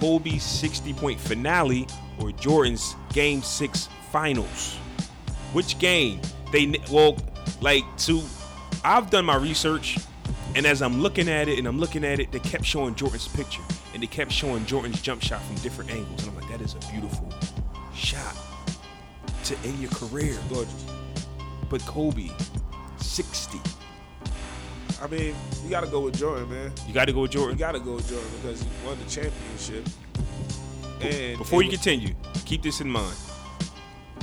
[0.00, 1.86] Kobe's 60 point finale
[2.18, 4.76] or Jordan's game six finals?
[5.52, 6.20] Which game?
[6.52, 7.16] They well,
[7.60, 8.22] like to.
[8.84, 9.98] I've done my research,
[10.54, 13.28] and as I'm looking at it and I'm looking at it, they kept showing Jordan's
[13.28, 13.62] picture
[13.96, 16.74] and they kept showing Jordan's jump shot from different angles, and I'm like, that is
[16.74, 17.32] a beautiful
[17.94, 18.36] shot
[19.44, 20.36] to end your career.
[20.50, 20.84] gorgeous.
[21.70, 22.30] But Kobe,
[22.98, 23.58] 60.
[25.06, 26.72] I mean, you gotta go with Jordan, man.
[26.88, 27.56] You got to go with Jordan.
[27.56, 27.78] You Jordan.
[27.80, 29.86] gotta go with Jordan because he won the championship.
[31.00, 32.14] And Before you was- continue,
[32.44, 33.14] keep this in mind.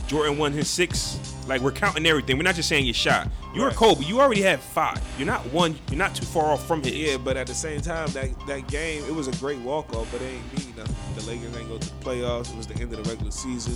[0.07, 1.17] Jordan won his six.
[1.47, 2.37] Like we're counting everything.
[2.37, 3.29] We're not just saying your shot.
[3.55, 3.75] You're Right.
[3.75, 4.03] Kobe.
[4.03, 4.99] You already have five.
[5.17, 5.77] You're not one.
[5.89, 6.93] You're not too far off from it.
[6.93, 10.07] Yeah, but at the same time, that that game it was a great walk off,
[10.11, 10.95] but it ain't mean nothing.
[11.15, 12.51] The Lakers ain't go to the playoffs.
[12.51, 13.75] It was the end of the regular season.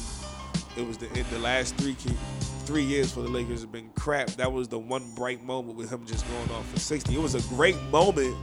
[0.76, 1.26] It was the end.
[1.32, 2.14] The last three key,
[2.68, 4.28] three years for the Lakers have been crap.
[4.32, 7.16] That was the one bright moment with him just going off for sixty.
[7.16, 8.36] It was a great moment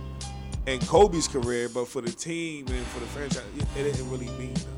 [0.67, 4.31] in Kobe's career, but for the team and for the franchise, it, it didn't really
[4.39, 4.71] mean nothing.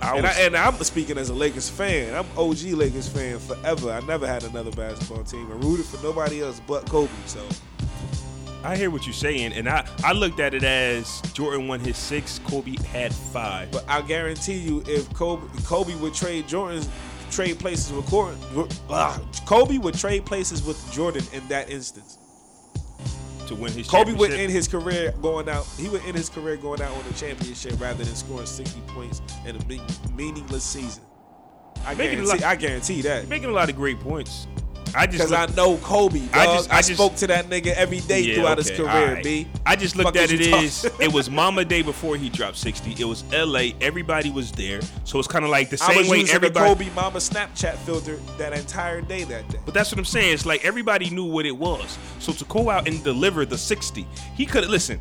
[0.00, 2.14] I And, was, I, and I'm speaking as a Lakers fan.
[2.14, 3.90] I'm OG Lakers fan forever.
[3.90, 5.46] I never had another basketball team.
[5.52, 7.10] I rooted for nobody else but Kobe.
[7.26, 7.44] So
[8.64, 11.98] I hear what you're saying, and I I looked at it as Jordan won his
[11.98, 12.38] six.
[12.46, 13.70] Kobe had five.
[13.72, 16.88] But I guarantee you, if Kobe Kobe would trade Jordan's
[17.30, 18.12] trade places with
[18.90, 22.18] uh, Kobe would trade places with Jordan in that instance.
[23.46, 25.66] to win his Kobe would end his career going out.
[25.78, 29.22] He would end his career going out on a championship rather than scoring 60 points
[29.46, 31.02] in a meaningless season.
[31.86, 33.28] I guarantee, lot- I guarantee that.
[33.28, 34.46] making a lot of great points.
[34.94, 36.18] I just Because I know Kobe.
[36.20, 36.28] Dog.
[36.34, 38.88] I I, just- I just- spoke to that nigga every day Yeah, throughout his career,
[38.88, 39.24] alright.
[39.24, 39.46] B.
[39.66, 42.96] I just looked at is it as it was Mamba Day before he dropped 60.
[42.98, 43.70] It was LA.
[43.80, 44.80] Everybody was there.
[45.04, 46.68] So it's kind of like the I same was way using everybody.
[46.68, 49.58] the Kobe Mamba Snapchat filter that entire day that day.
[49.64, 50.34] But that's what I'm saying.
[50.34, 51.98] It's like everybody knew what it was.
[52.18, 55.00] So to go out and deliver the 60, he could have listen.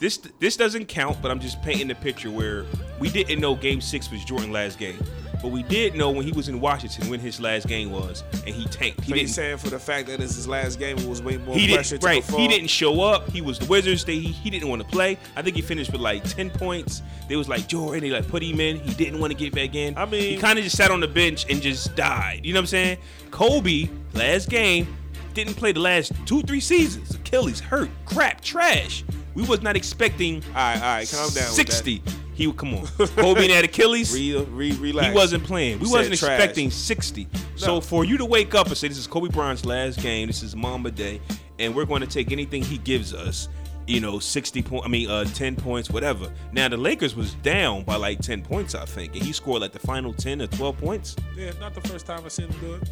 [0.00, 2.66] This this doesn't count, but I'm just painting the picture where
[3.00, 4.96] we didn't know Game Six was Jordan last game,
[5.42, 8.54] but we did know when he was in Washington when his last game was, and
[8.54, 9.00] he tanked.
[9.02, 9.28] He So didn't.
[9.30, 11.96] saying for the fact that it's his last game, it was way more He pressure
[11.96, 12.22] didn't to right.
[12.24, 12.42] perform?
[12.42, 13.30] He didn't show up.
[13.30, 14.04] He was the Wizards.
[14.04, 15.18] They he, he didn't want to play.
[15.36, 17.02] I think he finished with like ten points.
[17.28, 18.00] They was like Jordan.
[18.02, 18.80] They like put him in.
[18.80, 19.96] He didn't want to get back in.
[19.96, 22.40] I mean- he kind of just sat on the bench and just died.
[22.44, 22.98] You know what I'm saying?
[23.30, 24.96] Kobe last game
[25.34, 27.14] didn't play the last two three seasons.
[27.14, 27.90] Achilles hurt.
[28.06, 28.40] Crap.
[28.40, 29.04] Trash.
[29.38, 31.52] We was not expecting All right, all right, calm down.
[31.52, 32.02] sixty.
[32.34, 32.86] He would come on.
[32.86, 34.12] Kobe and had Achilles.
[34.12, 34.52] With that.
[34.52, 35.08] Re, re, relax.
[35.08, 35.78] He wasn't playing.
[35.78, 36.30] We Said wasn't trash.
[36.40, 37.28] expecting 60.
[37.56, 40.42] So for you to wake up and say this is Kobe Bryant's last game, this
[40.44, 41.20] is Mamba Day,
[41.58, 43.48] and we're going to take anything he gives us,
[43.88, 46.32] you know, 60 point, I mean, uh, 10 points, whatever.
[46.52, 49.72] Now the Lakers was down by like 10 points, I think, and he scored like
[49.72, 51.16] the final 10 or 12 points.
[51.36, 52.88] Yeah, not the first time I seen him do it.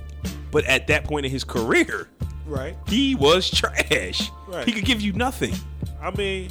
[0.50, 2.08] But at that point in his career,
[2.46, 2.76] Right.
[2.88, 4.30] he was trash.
[4.48, 4.66] Right.
[4.66, 5.54] He could give you nothing.
[6.06, 6.50] I mean,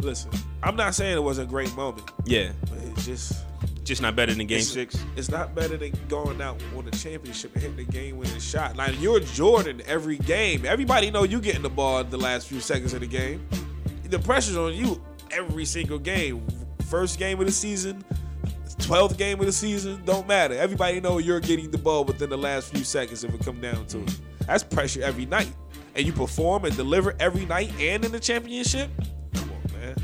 [0.00, 0.30] listen,
[0.62, 2.52] I'm not saying it was a great moment, Yeah.
[2.68, 3.44] but it's just
[3.84, 4.96] Just not better than Game It's- Six.
[5.14, 8.76] It's not better than going out on the championship and hitting the game winning shot.
[8.76, 10.64] Like you're Jordan every game.
[10.64, 13.46] Everybody know you getting the ball in the last few seconds of the game.
[14.08, 16.46] The pressure's on you every single game.
[16.88, 18.02] First game of the season,
[18.78, 20.54] twelfth game of the season, don't matter.
[20.54, 23.84] Everybody know you're getting the ball within the last few seconds if it come down
[23.88, 24.18] to it.
[24.46, 25.52] That's pressure every night.
[25.96, 28.90] And you perform and deliver every night and in the championship.
[29.34, 29.94] Come on, man.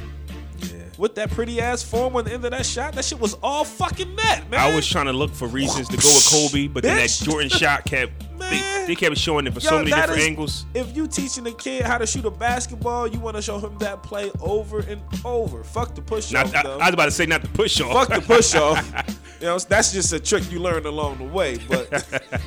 [0.59, 0.69] Yeah.
[0.99, 3.65] With that pretty ass form on the end of that shot, that shit was all
[3.65, 4.61] fucking net, man.
[4.61, 7.25] I was trying to look for reasons to go with Kobe, but then that Bitch.
[7.25, 8.13] Jordan shot kept.
[8.39, 8.87] They, Man.
[8.87, 10.67] they kept showing it for Yo, so many that different is- angles.
[10.75, 13.77] If you teaching a kid how to shoot a basketball, you want to show him
[13.79, 15.63] that play over and over.
[15.63, 16.79] Fuck the push Not, off, I, though.
[16.79, 17.93] I was about to say not the push off.
[18.09, 19.17] Fuck the push off.
[19.41, 21.57] You know, that's just a trick you learned along the way.
[21.67, 21.89] But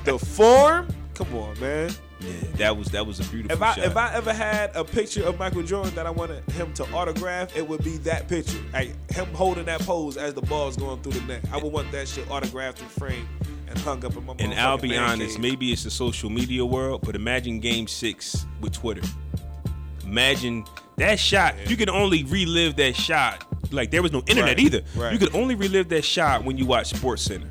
[0.05, 1.91] the form, come on, man.
[2.19, 3.83] Yeah, that was that was a beautiful If I shot.
[3.85, 7.55] if I ever had a picture of Michael Jordan that I wanted him to autograph,
[7.57, 8.59] it would be that picture.
[8.71, 11.43] Like him holding that pose as the ball's going through the net.
[11.51, 13.27] I would want that shit autographed and framed
[13.67, 14.35] and hung up in my.
[14.39, 15.41] and I'll be honest, cave.
[15.41, 19.01] maybe it's the social media world, but imagine Game Six with Twitter.
[20.05, 20.65] Imagine
[20.97, 21.55] that shot.
[21.69, 23.45] You could only relive that shot.
[23.71, 24.81] Like there was no internet Right, either.
[24.95, 25.11] right.
[25.13, 27.49] You could only relive that shot when you watch Sports Center.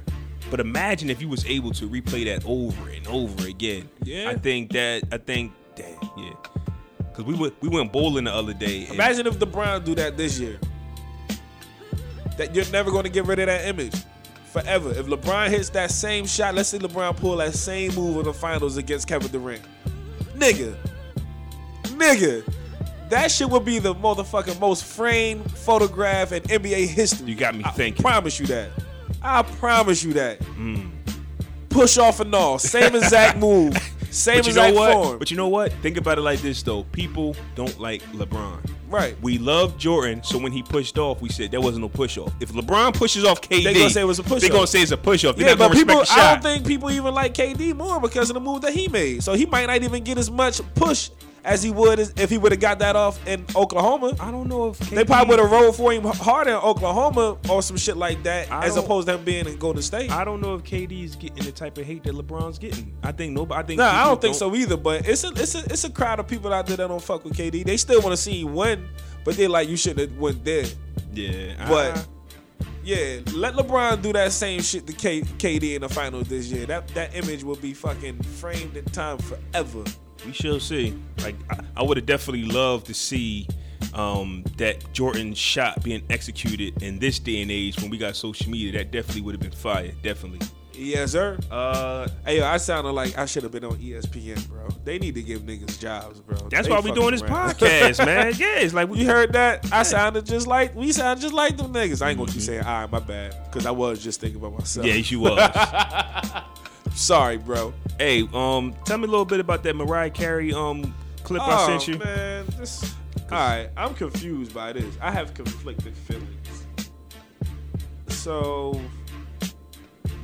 [0.53, 3.89] But imagine if you was able to replay that over and over again.
[4.05, 4.29] Yeah.
[4.29, 6.35] I think that I think damn yeah.
[7.15, 8.87] Cause we went we went bowling the other day.
[8.91, 10.61] Imagine if the Browns do that this year.
[12.37, 13.95] That you're never going to get rid of that image
[14.45, 14.91] forever.
[14.91, 18.35] If LeBron hits that same shot, let's say LeBron pull that same move in the
[18.35, 19.63] finals against Kevin Durant,
[20.37, 20.77] nigga,
[21.85, 22.45] nigga,
[23.09, 27.31] that shit would be the motherfucking most framed photograph in NBA history.
[27.31, 28.05] You got me thinking.
[28.05, 28.71] I promise you that.
[29.23, 30.41] I promise you that.
[31.69, 33.75] Push off and all, same exact move,
[34.11, 34.93] same But you know exact what?
[34.93, 35.19] form.
[35.19, 35.73] But you know what?
[35.75, 36.83] Think about it like this though.
[36.93, 38.59] People don't like LeBron.
[38.91, 39.17] right.
[39.23, 42.31] We love Jordan, so when he pushed off, we said there wasn't no push off.
[42.41, 44.53] If LeBron pushes off KD, they're gonna say it was a push They off.
[44.53, 45.37] gonna say it's a push off.
[45.37, 48.41] They're Yeah, but people, I don't think people even like KD more because of the
[48.41, 49.23] move that he made.
[49.23, 51.09] So he might not even get as much push
[51.45, 54.15] as he would if he would have got that off in Oklahoma.
[54.21, 57.37] I don't know if KD, They probably would have rolled for him harder in Oklahoma
[57.49, 60.11] or some shit like that, I as opposed to him being in Golden State.
[60.11, 62.95] I don't know if KD is getting the type of hate that LeBron's getting.
[63.03, 63.59] I think nobody.
[63.61, 64.77] I think No, I don't think so either.
[64.77, 67.25] But it's a it's a it's a crowd of people out there that don't fuck
[67.25, 67.65] with KD.
[67.65, 68.89] They still want to see him win,
[69.25, 70.67] but they're like, you should have went there.
[71.13, 72.05] Yeah, But I-
[72.85, 76.67] yeah, let LeBron do that same shit to K- KD in the finals this year.
[76.67, 79.85] That that image will be fucking framed in time forever.
[80.27, 80.95] We shall see.
[81.23, 83.47] Like I, I would have definitely loved to see
[83.95, 88.51] um, that Jordan shot being executed in this day and age when we got social
[88.51, 88.73] media.
[88.79, 89.93] That definitely would have been fire.
[90.03, 90.47] Definitely.
[90.75, 91.39] Yes, sir.
[91.51, 94.69] Uh, Hey, yo, I sounded like I should have been on ESPN, bro.
[94.85, 96.39] They need to give niggas jobs, bro.
[96.51, 97.55] that's They why we doing this around.
[97.57, 98.33] podcast, man.
[98.39, 99.71] Yeah, it's like we You heard that?
[99.71, 102.01] I sounded just like we sound just like them niggas.
[102.01, 104.59] I ain't gonna keep saying, "All right, my bad," because I was just thinking about
[104.59, 104.87] myself.
[104.87, 105.39] Yeah, she was.
[106.95, 107.73] Sorry, bro.
[107.99, 111.89] hey, um, tell me a little bit about that Mariah Carey um clip I sent
[111.89, 112.01] you.
[112.01, 112.95] Oh, man, this.
[113.31, 114.97] All right, I'm confused by this.
[115.01, 116.67] I have conflicted feelings.
[118.09, 118.81] So,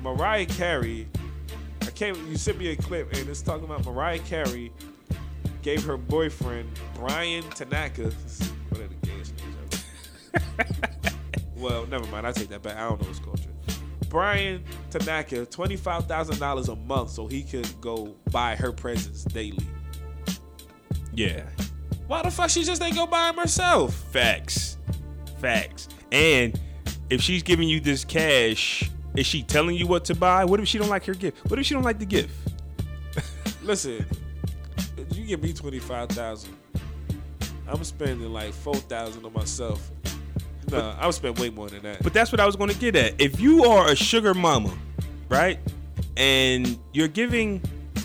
[0.02, 1.08] Mariah Carey,
[1.82, 2.16] I can't.
[2.28, 4.72] You sent me a clip, and it's talking about Mariah Carey
[5.62, 8.04] gave her boyfriend Brian Tanaka.
[8.68, 9.34] What are the gayest
[11.56, 12.26] well, never mind.
[12.26, 12.76] I take that back.
[12.76, 13.50] I don't know his culture.
[14.08, 19.24] Brian Tanaka, twenty five thousand dollars a month, so he could go buy her presents
[19.24, 19.66] daily.
[21.12, 21.42] Yeah,
[22.06, 23.94] Why the fuck she just ain't go buy them herself?
[24.12, 24.78] facts,
[25.40, 25.88] facts.
[26.12, 26.58] And
[27.10, 30.44] if she's giving you this cash, is she telling you what to buy?
[30.44, 31.50] What if she don't like her gift?
[31.50, 32.32] What if she don't like the gift?
[33.62, 34.06] Listen,
[35.12, 36.56] you give me twenty five thousand.
[37.66, 39.90] I'm spending like four thousand on myself.
[40.70, 42.02] No, I would spend way more than that.
[42.02, 43.20] But that's what I was going to get at.
[43.20, 44.72] If you are a sugar mama,
[45.28, 45.58] right,
[46.16, 47.62] and you're giving,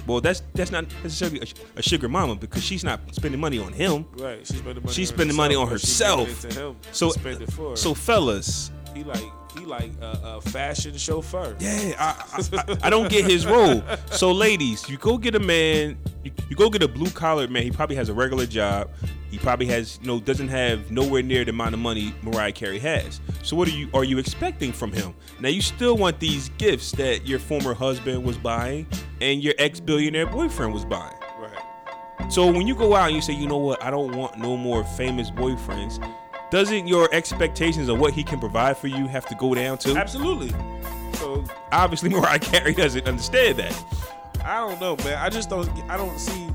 [0.08, 3.74] well, that's that's not necessarily a, a sugar mama because she's not spending money on
[3.74, 4.06] him.
[4.18, 4.94] right, she's spending money.
[4.94, 6.46] She's on spending money on herself.
[6.46, 7.76] it to him So, spend it for.
[7.76, 11.56] so fellas, he like he like a, a fashion chauffeur.
[11.60, 13.84] Yeah, I, I, I don't get his role.
[14.12, 15.98] So, ladies, you go get a man.
[16.24, 17.64] You, you go get a blue collar man.
[17.64, 18.90] He probably has a regular job.
[19.30, 22.80] He probably has you know doesn't have nowhere near the amount of money Mariah Carey
[22.80, 23.20] has.
[23.44, 25.14] So, what are you are you expecting from him?
[25.40, 28.88] Now, you still want these gifts that your former husband was buying
[29.22, 31.16] and your ex billionaire boyfriend was buying.
[31.40, 32.32] Right.
[32.32, 34.56] So when you go out and you say, you know what, I don't want no
[34.56, 36.00] more famous boyfriends,
[36.54, 39.98] doesn't your expectations of what he can provide for you have to go down too?
[39.98, 40.54] Absolutely.
[41.16, 43.84] So Obviously, Mariah Carey doesn't understand that.
[44.46, 45.18] I don't know, man.
[45.18, 45.68] I just don't.
[45.90, 46.48] I don't see.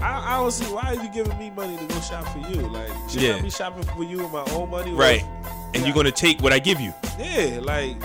[0.00, 2.60] I, I don't see why are you giving me money to go shop for you.
[2.68, 3.34] Like, should Yeah.
[3.34, 4.92] I be shopping for you with my own money?
[4.92, 5.24] Right.
[5.74, 6.94] And you're gonna take what I give you.
[7.18, 7.96] Yeah, like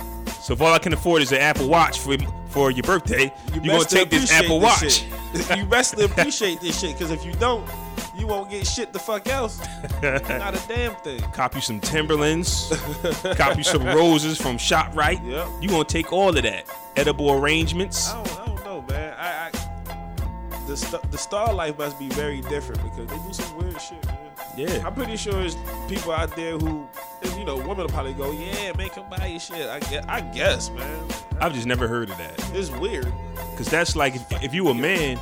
[0.42, 2.18] So if all I can afford is an Apple Watch for
[2.50, 5.06] for your birthday, you, are gonna take this Apple this
[5.38, 5.56] Watch.
[5.58, 7.70] you best appreciate this shit, because if you don't,
[8.18, 9.60] you won't get shit the fuck else.
[10.04, 11.20] Not a damn thing.
[11.32, 12.72] Cop you some Timberlands,
[13.36, 15.26] cop you some roses from ShopRite.
[15.26, 15.48] Yep.
[15.62, 16.66] You gonna take all of that.
[16.96, 18.10] Edible arrangements.
[18.10, 19.16] I don't, I don't know, man.
[19.18, 19.66] I, I
[20.68, 24.04] the st- the star life must be very different because they do some weird shit.
[24.06, 24.18] Man.
[24.58, 24.86] Yeah.
[24.86, 26.88] I'm pretty sure there's people out there who,
[27.38, 29.68] you know, women will probably go, yeah, man, come buy your shit.
[29.68, 31.06] I guess, I guess, man.
[31.40, 32.52] I've just never heard of that.
[32.54, 33.12] It's weird.
[33.58, 35.20] Cause that's like if, if you a man,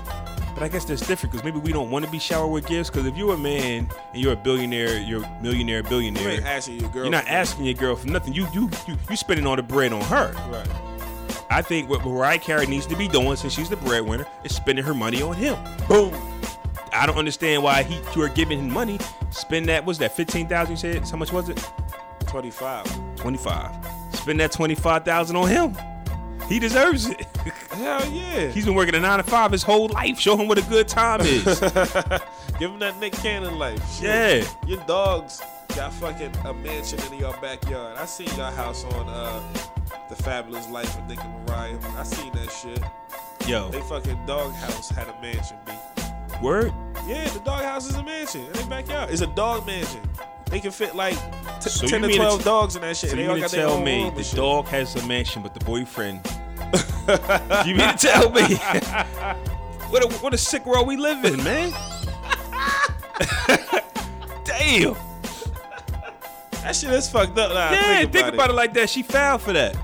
[0.53, 2.89] but I guess that's different because maybe we don't want to be showered with gifts.
[2.89, 6.41] Cause if you're a man and you're a billionaire, you're a millionaire, You ain't billionaire,
[6.45, 7.03] asking your girl.
[7.03, 8.33] you're not asking your girl for nothing.
[8.33, 10.31] You you you you spending all the bread on her.
[10.49, 10.67] Right.
[11.49, 14.83] I think what Mariah Carey needs to be doing since she's the breadwinner is spending
[14.85, 15.55] her money on him.
[15.87, 16.13] Boom.
[16.91, 18.99] I don't understand why he you are giving him money.
[19.31, 20.71] Spend that was that fifteen thousand?
[20.73, 21.63] You said how much was it?
[22.27, 23.15] 25.
[23.15, 23.71] Twenty five.
[24.13, 25.75] Spend that twenty five thousand on him.
[26.53, 27.25] He deserves it.
[27.71, 28.49] Hell yeah.
[28.49, 30.19] He's been working a nine to five his whole life.
[30.19, 31.43] Show him what a good time is.
[32.59, 33.79] Give him that Nick Cannon life.
[33.95, 34.03] Shit.
[34.43, 34.45] Yeah.
[34.67, 35.41] Your dogs
[35.75, 37.97] got fucking a mansion in your backyard.
[37.97, 39.41] I seen your house on uh
[40.09, 41.79] The Fabulous Life of Nick and Mariah.
[41.97, 42.83] I seen that shit.
[43.49, 45.71] Yo, They fucking dog house had a mansion, B.
[46.39, 46.71] word.
[47.07, 49.09] Yeah, the dog house is a mansion in their backyard.
[49.09, 50.01] It's a dog mansion.
[50.51, 51.15] They can fit like
[51.61, 53.09] t- So 10 to mean to 12 t- dogs in that shit.
[53.09, 54.35] So they you all mean got to tell me the shit.
[54.35, 56.21] dog has a mansion, but the boyfriend?
[57.65, 58.55] you mean to tell me?
[59.89, 61.71] what a what a sick world we live in, man.
[64.43, 64.95] Damn.
[66.63, 67.53] That shit is fucked up.
[67.53, 68.53] Nah, Yeah, think, about, it.
[68.53, 68.55] it.
[68.55, 68.89] like that.
[68.89, 69.75] She fouled for that.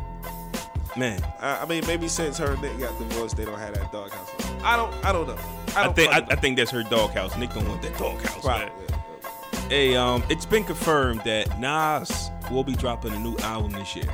[0.96, 3.92] Man, I, I mean, maybe since her and Nick got divorced, they don't have that
[3.92, 4.32] dog house.
[4.64, 4.94] I don't.
[5.06, 5.38] I don't know.
[5.76, 7.38] I, I, don't think I, I think that's her doghouse.
[7.38, 8.44] Nick don't want that doghouse.
[8.44, 8.50] know.
[8.50, 8.70] man.
[8.70, 9.70] Probably.
[9.70, 14.10] Hey, um, it's been confirmed that Nas will be dropping a new album this year.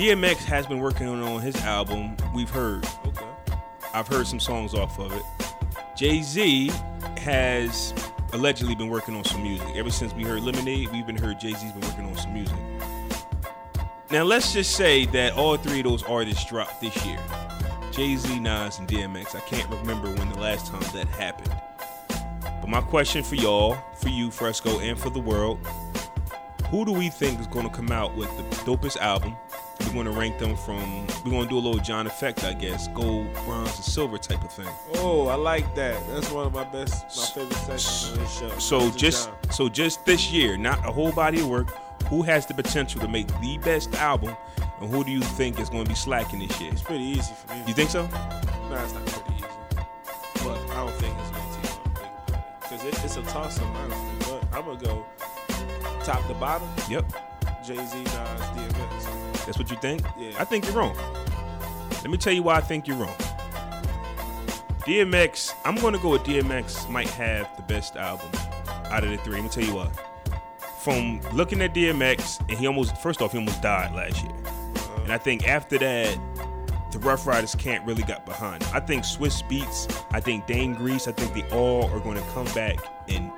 [0.00, 2.16] DMX has been working on his album.
[2.34, 2.86] We've heard.
[3.04, 3.26] Okay.
[3.92, 5.22] I've heard some songs off of it.
[5.94, 6.72] Jay Z
[7.18, 7.92] has
[8.32, 9.68] allegedly been working on some music.
[9.74, 12.56] Ever since we heard Lemonade, we've been heard Jay Z's been working on some music.
[14.10, 17.18] Now let's just say that all three of those artists dropped this year.
[17.92, 19.34] Jay Z, Nas, and DMX.
[19.34, 21.54] I can't remember when the last time that happened.
[22.42, 25.58] But my question for y'all, for you, Fresco, and for the world,
[26.70, 29.36] who do we think is going to come out with the dopest album?
[29.90, 31.04] We're going to rank them from.
[31.24, 34.44] We're going to do a little John Effect, I guess, gold, bronze, and silver type
[34.44, 34.68] of thing.
[34.94, 36.00] Oh, I like that.
[36.10, 38.58] That's one of my best, my favorite segments on this show.
[38.60, 39.50] So just John.
[39.50, 41.70] so just this year, not a whole body of work.
[42.06, 44.36] Who has the potential to make the best album,
[44.80, 46.70] and who do you think is going to be slacking this year?
[46.72, 47.64] it's pretty easy for me.
[47.66, 48.06] You think so?
[48.06, 49.46] Nah, it's not pretty easy,
[50.44, 54.06] but I don't think it's gonna take long because it, it's a toss up, honestly.
[54.20, 55.04] But I'm gonna go
[56.04, 56.68] top to bottom.
[56.88, 57.12] Yep.
[57.64, 59.29] Jay Z, Nas, DMX.
[59.46, 60.02] That's what you think?
[60.18, 60.32] Yeah.
[60.38, 60.96] I think you're wrong.
[62.02, 63.16] Let me tell you why I think you're wrong.
[64.80, 68.30] DMX, I'm going to go with DMX might have the best album
[68.86, 69.34] out of the three.
[69.34, 69.90] Let me tell you why.
[70.80, 74.32] From looking at DMX, and he almost, first off, he almost died last year.
[74.32, 75.02] Uh-huh.
[75.02, 76.18] And I think after that,
[76.90, 78.64] the Ruff Ryders can't really got behind.
[78.72, 82.28] I think Swizz Beatz, I think Dame Grease, I think they all are going to
[82.30, 83.30] come back and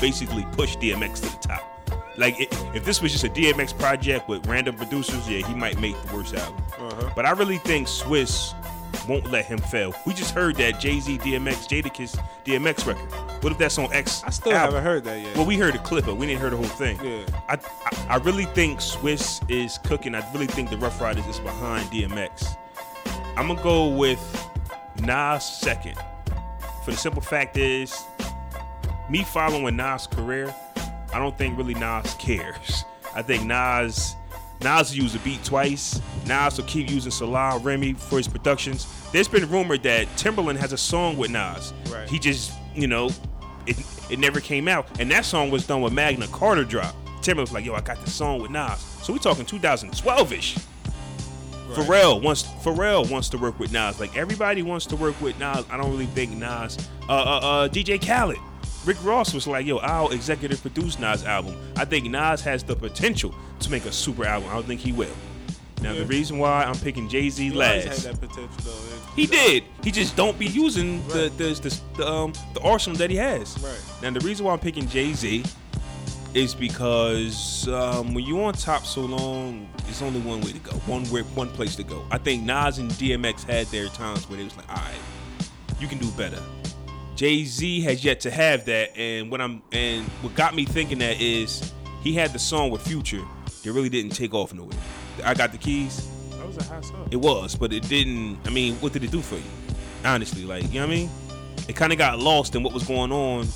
[0.00, 1.79] basically push DMX to the top.
[2.16, 5.80] Like i if this was just a DMX project with random producers, yeah, he might
[5.80, 6.62] make the worst album.
[6.78, 7.10] Uh-huh.
[7.14, 8.54] But I really think Swiss
[9.08, 9.94] won't let him fail.
[10.06, 13.10] We just heard that Jay Z DMX Jadakiss DMX record.
[13.42, 14.22] What if that's on X?
[14.24, 14.74] I still album?
[14.74, 15.36] haven't heard that yet.
[15.36, 16.98] Well, we heard a clip, but we didn't hear the whole thing.
[17.02, 17.24] Yeah.
[17.48, 17.54] I,
[17.86, 20.14] I I really think Swiss is cooking.
[20.14, 22.56] I really think the Ruff Ryders is behind DMX.
[23.36, 24.20] I'm gonna go with
[25.00, 25.96] Nas second.
[26.84, 28.04] For the simple fact is,
[29.08, 30.54] me following Nas' career,
[31.12, 32.84] I don't think really Nas cares.
[33.14, 34.14] I think Nas
[34.62, 36.00] Nas will use a beat twice.
[36.26, 38.86] Nas will keep using Salaam Remi for his productions.
[39.10, 41.72] There's been rumored that Timbaland has a song with Nas.
[41.90, 42.08] Right.
[42.08, 43.10] He just, you know,
[43.66, 43.76] it,
[44.10, 45.00] it never came out.
[45.00, 46.94] And that song was done with Magna Carta drop.
[47.22, 48.80] Timbaland was like, yo, I got this song with Nas.
[49.02, 50.58] So we talking 2012-ish.
[51.70, 54.00] Pharrell wants Pharrell wants to work with Nas.
[54.00, 55.64] Like everybody wants to work with Nas.
[55.70, 56.76] I don't really think Nas.
[57.08, 58.38] Uh, uh, uh, DJ Khaled,
[58.84, 62.74] Rick Ross was like, "Yo, I'll executive produce Nas album." I think Nas has the
[62.74, 64.48] potential to make a super album.
[64.50, 65.08] I don't think he will.
[65.82, 66.00] Now Yeah.
[66.00, 69.14] the reason why I'm picking Jay Z last, had that potential, though.
[69.16, 69.64] he did.
[69.82, 71.36] He just don't be using the Right.
[71.38, 73.58] the, the, the um the arsenal that he has.
[73.62, 73.78] Right.
[74.02, 75.42] Now the reason why I'm picking Jay Z
[76.32, 80.70] is because um, when you're on top so long, it's only one way to go,
[80.86, 82.04] one where, one place to go.
[82.10, 84.94] I think Nas and DMX had their times where they was like, all right,
[85.80, 86.40] you can do better.
[87.20, 91.00] Jay Z has yet to have that, and what I'm and what got me thinking
[91.00, 91.70] that is
[92.02, 93.20] he had the song with Future,
[93.62, 94.78] They really didn't take off nowhere.
[95.22, 96.08] I got the keys.
[96.30, 97.06] That was a hot song.
[97.10, 98.38] It was, but it didn't.
[98.46, 99.42] I mean, what did it do for you?
[100.02, 101.10] Honestly, like you know what I mean?
[101.68, 103.46] It kind of got lost in what was going on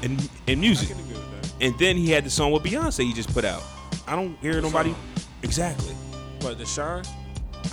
[0.00, 0.88] in in music.
[0.88, 1.52] can agree with that.
[1.60, 3.62] And then he had the song with Beyonce he just put out.
[4.06, 4.92] I don't hear nobody.
[4.92, 5.00] song?
[5.42, 5.94] Exactly.
[6.40, 7.04] But the Shine,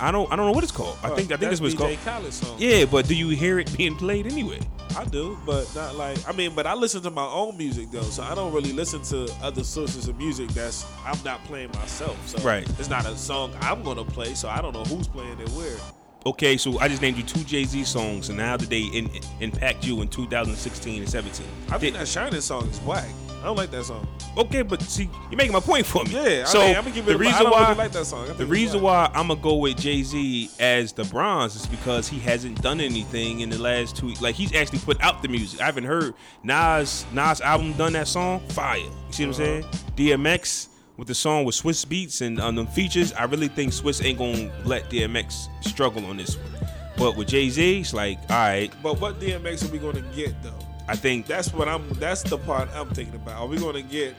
[0.00, 0.30] I don't.
[0.30, 0.98] I don't know what it's called.
[1.02, 1.32] I think.
[1.32, 2.22] I think that's what it's DJ called.
[2.22, 2.56] Khaled song.
[2.58, 4.60] Yeah, but do you hear it being played anyway?
[4.96, 8.00] I do, but not like I mean, but I listen to my own music though,
[8.02, 12.16] so I don't really listen to other sources of music that's I'm not playing myself.
[12.28, 12.66] So Right.
[12.78, 15.76] it's not a song I'm gonna play, so I don't know who's playing it where.
[16.24, 19.08] Okay, so I just named you two Jay Z songs, and how did they in,
[19.40, 21.46] impact you in 2016 and 17?
[21.70, 23.08] I think that Shining song is whack.
[23.46, 24.08] I don't like that song.
[24.36, 26.10] okay, but see, you're making my point for me.
[26.14, 27.12] Yeah, So I mean, I'm gonna give it.
[27.12, 28.28] the a- reason I don't why really like that song.
[28.28, 32.08] I the reason why I'm gonna go with Jay Z as the bronze is because
[32.08, 34.08] he hasn't done anything in the last two.
[34.20, 35.60] Like he's actually put out the music.
[35.60, 38.40] I haven't heard Nas Nas album done that song.
[38.48, 38.78] Fire.
[38.78, 39.64] You see what I'm saying?
[39.64, 39.78] Uh-huh.
[39.96, 43.12] DMX with the song with Swizz Beatz and on them features.
[43.12, 46.68] I really think Swizz ain't gonna let DMX struggle on this one.
[46.98, 48.72] But with Jay Z, it's like, all right.
[48.82, 50.50] But what DMX are we gonna get though?
[50.88, 51.88] I think That's what I'm.
[51.94, 53.40] That's the part I'm thinking about.
[53.40, 54.14] Are we gonna get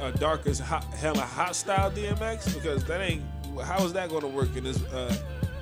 [0.00, 2.54] a darkest hot, hella hot style DMX?
[2.54, 3.22] Because that ain't.
[3.64, 5.14] How is that gonna work in this uh,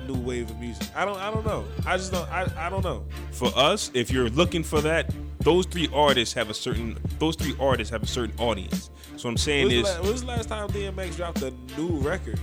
[0.07, 0.87] new wave of music?
[0.95, 1.17] I don't.
[1.17, 1.65] I don't know.
[1.85, 2.29] I just don't.
[2.29, 3.05] I, I don't know.
[3.31, 6.97] for us, if you're looking for that, those three artists have a certain.
[7.17, 8.89] Those three artists have a certain audience.
[9.15, 11.97] So what I'm saying When's is, la- when's the last time DMX dropped a new
[11.99, 12.39] record?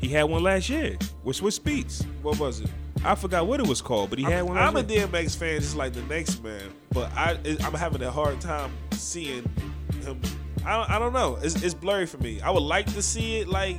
[0.00, 2.04] he had one last year with Swizz Beatz.
[2.22, 2.70] What was it?
[3.04, 4.58] I forgot what it was called, but he had I'm, one.
[4.58, 4.82] I'm a.
[4.82, 6.72] DMX fan, just like the next man.
[6.90, 9.48] But I I'm having a hard time seeing
[10.02, 10.20] him.
[10.64, 11.38] I don't, I don't know.
[11.42, 12.40] It's, it's blurry for me.
[12.42, 13.78] I would like to see it like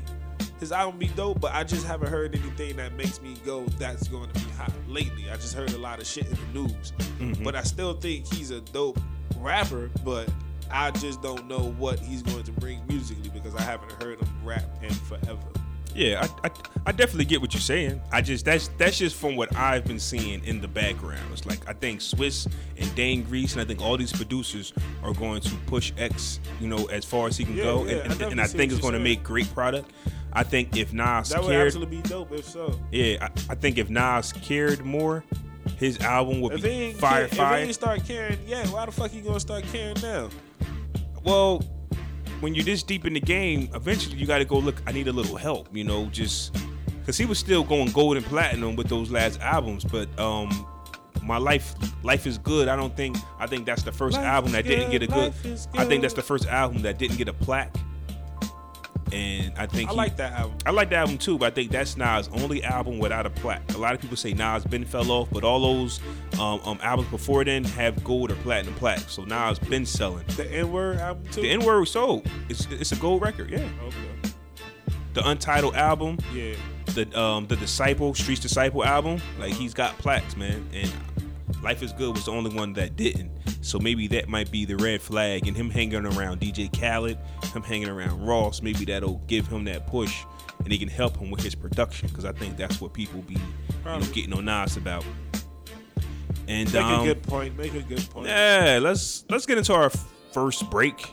[0.59, 4.07] his album be dope, but I just haven't heard anything that makes me go, "That's
[4.07, 6.93] going to be hot." Lately, I just heard a lot of shit in the news.
[7.19, 7.43] Mm-hmm.
[7.43, 8.99] But I still think he's a dope
[9.37, 9.91] rapper.
[10.03, 10.29] But
[10.71, 14.29] I just don't know what he's going to bring musically because I haven't heard him
[14.43, 15.39] rap in forever.
[15.93, 16.51] Yeah, I, I,
[16.87, 18.01] I definitely get what you're saying.
[18.11, 21.21] I just that's that's just from what I've been seeing in the background.
[21.33, 24.73] It's like I think Swizz and Dame Grease and I think all these producers
[25.03, 27.91] are going to push X, you know, as far as he can Yeah, go, yeah,
[27.91, 29.91] I and, and, and I think it's going to make great product.
[30.33, 32.79] I think if Nas That would cared, absolutely be dope if so.
[32.91, 35.25] yeah, I, I think if Nas cared more,
[35.77, 37.59] his album would If be fire, care, fire.
[37.59, 40.29] if he start caring, yeah, why the fuck he gonna start caring now?
[41.23, 41.63] Well,
[42.41, 44.81] when you're this deep in the game, eventually you got to go look.
[44.85, 46.55] I need a little help, you know, just
[46.99, 49.85] because he was still going gold and platinum with those last albums.
[49.85, 50.67] But um,
[51.23, 52.67] my life, life is good.
[52.67, 53.15] I don't think.
[53.39, 55.33] I think that's the first Life album that didn't get a good.
[55.75, 57.75] I think that's the first album that didn't get a plaque.
[59.13, 60.57] And I think I he- like that album.
[60.65, 63.73] I like the album too, but I think that's Nas' only album without a plaque.
[63.73, 65.99] A lot of people say Nas been fell off, but all those
[66.39, 69.11] um, um, albums before then have gold or platinum plaques.
[69.11, 70.25] So Nas been selling.
[70.37, 71.41] The N word album too.
[71.41, 72.25] The N word sold.
[72.49, 73.49] It's it's a gold record.
[73.49, 73.67] Yeah.
[73.83, 74.33] Okay.
[75.13, 76.53] The Untitled album, Yeah.
[76.85, 80.65] the um the Disciple Streets Disciple album, like he's got plaques, man.
[80.73, 80.89] And
[81.63, 83.31] Life is Good was the only one that didn't.
[83.61, 85.47] So maybe that might be the red flag.
[85.47, 87.17] And him hanging around DJ Khaled,
[87.53, 90.23] him hanging around Ross, maybe that'll give him that push,
[90.59, 93.35] and he can help him with his production because I think that's what people be
[93.35, 93.41] you
[93.85, 95.05] know, getting on Nas about.
[96.47, 97.57] And Make um, a good point.
[97.57, 98.27] Make a good point.
[98.27, 99.89] yeah, let's let's get into our
[100.31, 101.07] first break.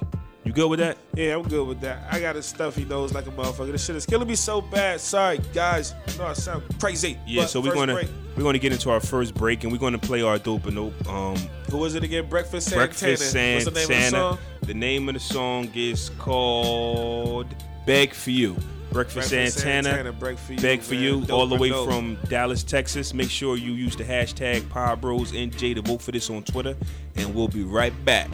[0.48, 0.96] You good with that?
[1.14, 2.10] Yeah, I'm good with that.
[2.10, 3.70] I got a stuffy nose like a motherfucker.
[3.70, 4.98] This shit is killing me so bad.
[4.98, 5.94] Sorry, guys.
[6.06, 7.18] I know I sound crazy.
[7.26, 8.08] Yeah, so we're gonna break.
[8.34, 11.06] we're gonna get into our first break, and we're gonna play our dope and dope.
[11.06, 11.36] Um,
[11.70, 12.30] Who was it again?
[12.30, 12.86] Breakfast Santana.
[12.86, 14.38] Breakfast What's the name of the song?
[14.62, 18.56] The name of the song is called "Beg for You."
[18.90, 19.82] Breakfast, Breakfast Santana.
[19.90, 21.02] Santana, Beg for You, Beg for man.
[21.02, 21.90] you, Dope all the way dope.
[21.90, 23.12] from Dallas, Texas.
[23.12, 26.74] Make sure you use the hashtag Pod Bros NJ to vote for this on Twitter,
[27.16, 28.30] and we'll be right back.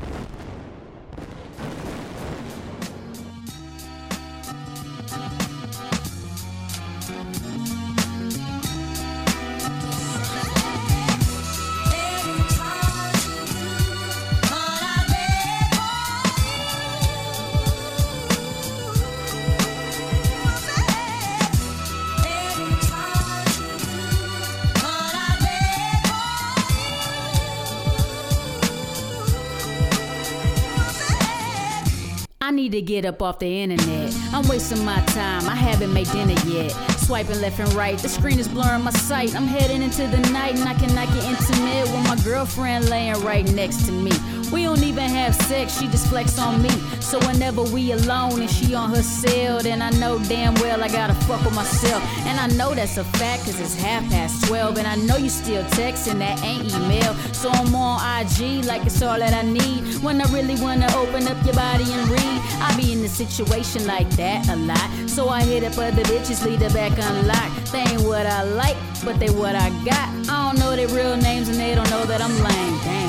[32.75, 34.12] To get up off the internet.
[34.33, 35.48] I'm wasting my time.
[35.48, 36.72] I haven't made dinner yet.
[36.98, 39.37] Swiping left and right, the screen is blurring my sight.
[39.37, 43.46] I'm heading into the night and I cannot get intimate with my girlfriend laying right
[43.52, 44.10] next to me.
[44.53, 46.71] We don't even have sex, she just flex on me.
[47.01, 50.88] So whenever we alone and she on her cell, then I know damn well I
[50.88, 52.03] gotta fuck with myself.
[52.27, 54.79] And I know that's a fact, cause it's half past 12.
[54.79, 57.15] And I know you still texting, that ain't email.
[57.33, 60.03] So I'm on IG like it's all that I need.
[60.03, 63.87] When I really wanna open up your body and read, I be in a situation
[63.87, 65.09] like that a lot.
[65.09, 67.73] So I hit up other bitches, leave the back unlocked.
[67.73, 70.09] They ain't what I like, but they what I got.
[70.29, 72.79] I don't know their real names and they don't know that I'm lame.
[72.85, 73.04] Damn.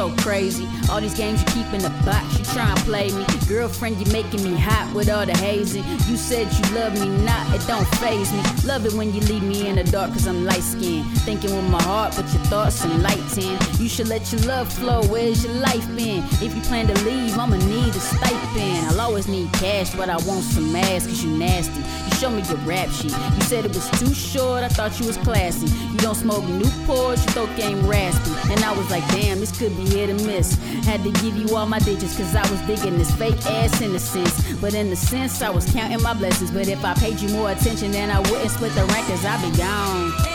[0.00, 0.66] So crazy.
[0.90, 1.90] All these games you keep in the
[2.38, 3.24] you try and play me.
[3.48, 5.84] Girlfriend, you making me hot with all the hazing.
[6.08, 8.42] You said you love me, not, it don't faze me.
[8.64, 11.06] Love it when you leave me in the dark, cause I'm light skinned.
[11.20, 13.58] Thinking with my heart, but your thoughts in light tin.
[13.78, 16.22] You should let your love flow, where's your life been?
[16.40, 18.86] If you plan to leave, I'ma need a stipend.
[18.86, 21.80] I'll always need cash, but I want some ass, cause you nasty.
[21.80, 23.12] You show me your rap sheet.
[23.12, 25.66] You said it was too short, I thought you was classy.
[25.66, 28.30] You don't smoke Newports, your throat game raspy.
[28.52, 30.56] And I was like, damn, this could be hit or miss.
[30.84, 34.54] Had to give you all my digits, cause I was digging this fake ass innocence.
[34.60, 36.50] But in the sense, I was counting my blessings.
[36.50, 39.42] But if I paid you more attention, then I wouldn't split the rank, cause I'd
[39.42, 40.29] be gone.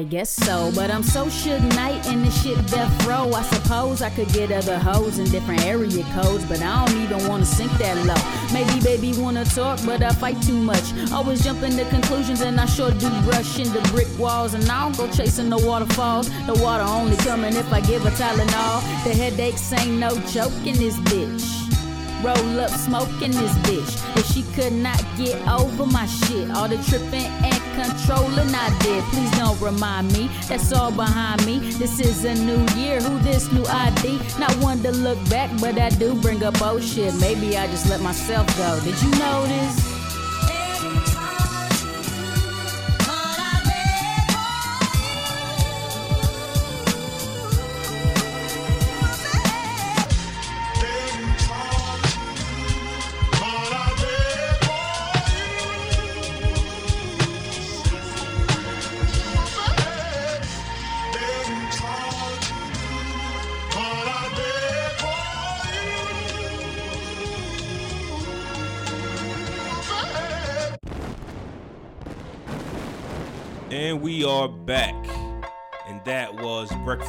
[0.00, 0.72] I guess so.
[0.74, 3.34] But I'm so should night in this shit death row.
[3.34, 7.28] I suppose I could get other hoes in different area codes, but I don't even
[7.28, 8.16] wanna sink that low.
[8.50, 10.94] Maybe baby wanna talk, but I fight too much.
[11.12, 14.54] Always jump into conclusions and I sure do rush into brick walls.
[14.54, 16.30] And I don't go chasing the waterfalls.
[16.46, 18.80] The water only coming if I give a Tylenol.
[19.04, 21.59] The headaches ain't no joke in this bitch.
[22.22, 24.16] Roll up smoking this bitch.
[24.18, 29.02] If she could not get over my shit, all the tripping and controlling I did.
[29.04, 31.58] Please don't remind me, that's all behind me.
[31.72, 34.20] This is a new year, who this new ID?
[34.38, 37.14] Not one to look back, but I do bring up old shit.
[37.20, 38.78] Maybe I just let myself go.
[38.84, 39.89] Did you notice?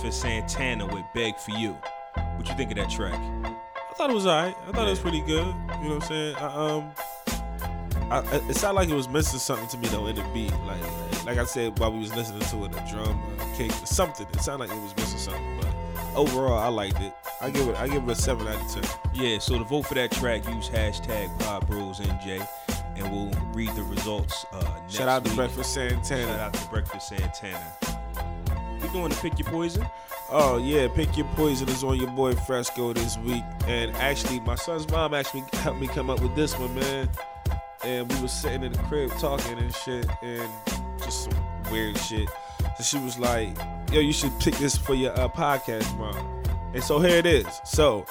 [0.03, 1.73] Was Santana with Beg for You.
[2.35, 3.13] What you think of that track?
[3.43, 4.55] I thought it was alright.
[4.67, 5.45] I thought it was pretty good.
[5.81, 6.35] You know what I'm saying?
[6.37, 6.91] I, um,
[8.11, 10.51] I, it sounded like it was missing something to me though in the beat.
[10.65, 14.27] Like, like I said while we was listening to it, a drum, a kick, something.
[14.33, 15.59] It sounded like it was missing something.
[15.59, 17.13] But overall, I liked it.
[17.39, 17.75] I give it.
[17.75, 18.99] I give it a seven out of ten.
[19.13, 22.47] Yeah, so to vote for that track, use hashtag Pod Bros NJ,
[22.97, 24.45] and we'll read the results.
[24.51, 25.37] Uh, next Shout out to week.
[25.37, 26.25] Breakfast Santana.
[26.25, 27.77] Shout out to Breakfast Santana.
[28.81, 29.85] We doing the pick your poison?
[30.29, 34.55] Oh yeah, pick your poison is on your boy Fresco this week, and actually my
[34.55, 37.09] son's mom actually helped me come up with this one, man.
[37.83, 40.49] And we was sitting in the crib talking and shit, and
[40.99, 41.33] just some
[41.71, 42.29] weird shit.
[42.77, 43.57] So she was like,
[43.91, 46.41] "Yo, you should pick this for your uh, podcast, mom."
[46.73, 47.47] And so here it is.
[47.65, 48.05] So,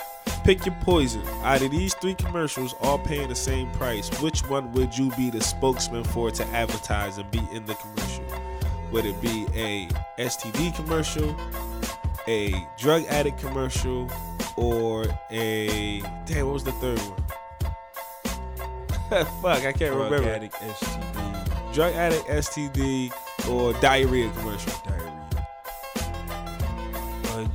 [0.45, 1.23] pick your poison.
[1.43, 5.31] Out of these three commercials, all paying the same price, which one would you be
[5.31, 8.20] the spokesman for to advertise and be in the commercial?
[8.93, 9.89] Would it be a
[10.19, 11.37] STD commercial,
[12.27, 14.11] a drug addict commercial,
[14.57, 16.47] or a damn?
[16.47, 17.17] What was the third one?
[19.43, 20.29] Fuck, I can't Drug remember.
[20.29, 23.13] addict, STD, Drug addict, STD,
[23.49, 24.73] or diarrhea commercial.
[24.85, 25.47] diarrhea.
[27.27, 27.47] Uh,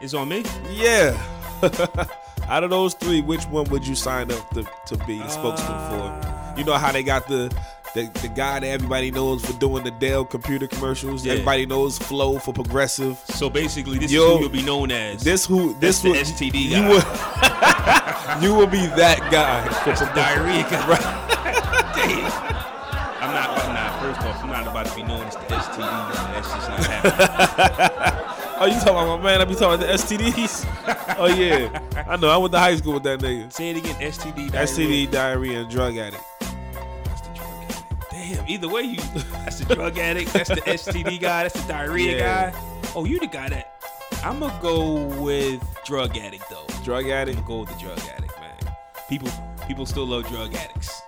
[0.00, 0.44] it's on me.
[0.70, 1.16] Yeah.
[2.48, 5.78] Out of those three, which one would you sign up to, to be a spokesman
[5.88, 6.54] for?
[6.58, 7.50] You know how they got the,
[7.94, 11.24] the the guy that everybody knows for doing the Dell computer commercials.
[11.24, 11.32] Yeah.
[11.34, 13.18] Everybody knows Flo for Progressive.
[13.28, 15.22] So basically, this Yo, is who you'll be known as.
[15.22, 16.88] This who this would STD you guy.
[16.88, 19.68] would you will be that guy.
[19.84, 20.96] for diarrhea guy.
[21.94, 22.32] Damn.
[23.22, 23.50] I'm not.
[23.58, 24.00] I'm not.
[24.02, 26.32] First off, I'm not about to be known as the STD guy.
[26.32, 28.28] That's just not happening.
[28.62, 29.40] Oh, you talking about my man?
[29.40, 31.16] I be talking about the STDs.
[31.18, 32.28] oh yeah, I know.
[32.28, 33.52] I went to high school with that nigga.
[33.52, 33.96] Say it again.
[33.96, 34.52] STD.
[34.52, 34.66] Diarrhea.
[35.06, 36.22] STD, diarrhea, and drug addict.
[38.34, 38.48] Damn.
[38.48, 38.96] Either way, you.
[39.32, 40.32] That's the drug addict.
[40.32, 41.44] That's the STD guy.
[41.44, 42.50] That's the diarrhea Yeah.
[42.50, 42.58] guy.
[42.94, 43.68] Oh, you the guy that.
[44.24, 46.66] I'm gonna go with drug addict though.
[46.84, 47.44] Drug addict.
[47.44, 48.76] Go with the drug addict, man.
[49.08, 49.30] People,
[49.66, 51.02] people still love drug addicts.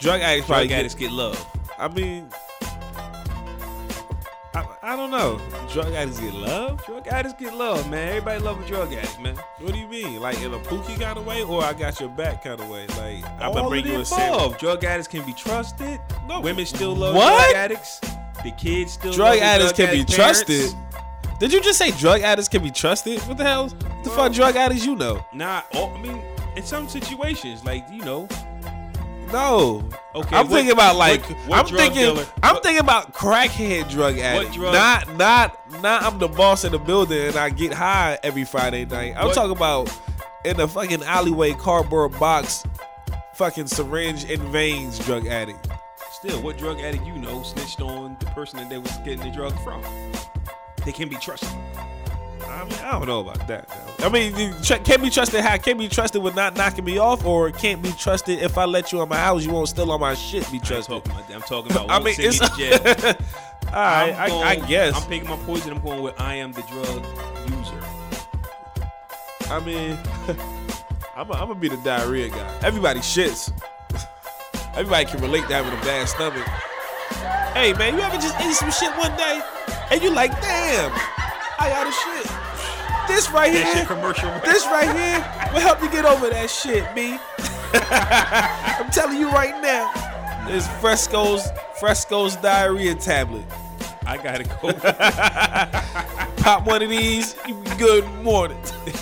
[0.00, 1.46] Drug addicts probably Drug get, addicts get love.
[1.78, 2.28] I mean,
[4.54, 5.40] I, I don't know.
[5.72, 6.84] Drug addicts get love.
[6.86, 8.08] Drug addicts get love, man.
[8.10, 9.36] Everybody love a drug addict, man.
[9.58, 10.20] What do you mean?
[10.20, 12.86] Like in a pookie kind of way, or I got your back kind of way?
[12.88, 14.58] Like I'm gonna bring you a sandwich.
[14.60, 16.00] Drug addicts can be trusted.
[16.28, 16.40] No.
[16.40, 17.50] Women still love What?
[17.52, 18.00] drug addicts.
[18.44, 20.14] The kids still Drug addicts drug can be parents.
[20.14, 20.70] trusted.
[21.40, 23.18] Did you just say drug addicts can be trusted?
[23.22, 23.68] What the hell?
[24.04, 25.24] The fuck drug addicts you know?
[25.32, 26.22] Nah, I mean,
[26.54, 28.28] in some situations, like you know,
[29.32, 29.82] No.
[30.14, 33.88] Okay, I'm what- thinking about like what- what I'm thinking dealer- I'm thinking about crackhead
[33.90, 34.52] drug addict.
[34.54, 38.44] drug- Not not not I'm the boss in the building and I get high every
[38.44, 39.14] Friday night.
[39.16, 39.90] I'm talking about
[40.44, 42.64] in the fucking alleyway cardboard box
[43.34, 45.68] fucking syringe in veins drug addict.
[46.12, 49.30] still, what drug addict you know snitched on the person that they was getting the
[49.30, 49.82] drug from?
[50.84, 51.48] They can be trusted.
[52.54, 53.68] I mean, I don't know about that.
[53.98, 54.32] I mean,
[54.62, 55.40] can't be trusted.
[55.40, 58.64] How can't be trusted with not knocking me off, or can't be trusted if I
[58.64, 60.50] let you in my house, you won't steal all my shit.
[60.52, 61.04] Be trusted.
[61.04, 61.34] talking about.
[61.34, 61.86] I'm talking about.
[61.90, 62.78] I mean, it's jail.
[63.66, 64.12] all right.
[64.12, 64.94] I'm I, I guess.
[64.94, 65.72] I'm picking my poison.
[65.72, 67.04] I'm going with I am the drug
[67.50, 67.80] user.
[69.50, 69.98] I mean,
[71.16, 72.58] I'm gonna be the diarrhea guy.
[72.62, 73.52] Everybody shits.
[74.74, 76.46] Everybody can relate to having a bad stomach.
[77.54, 79.40] Hey man, you ever just ate some shit one day
[79.90, 80.90] and you like, damn,
[81.58, 82.33] I got a shit.
[83.08, 84.30] This right That shit here, commercial.
[84.44, 85.18] this right here
[85.52, 87.18] will help you get over that shit, B.
[87.74, 89.90] I'm telling you right now.
[90.48, 91.48] It's Fresco's
[91.78, 93.44] Fresco's diarrhea tablet.
[94.06, 94.72] I gotta go.
[96.42, 97.34] Pop one of these,
[97.78, 98.58] good morning.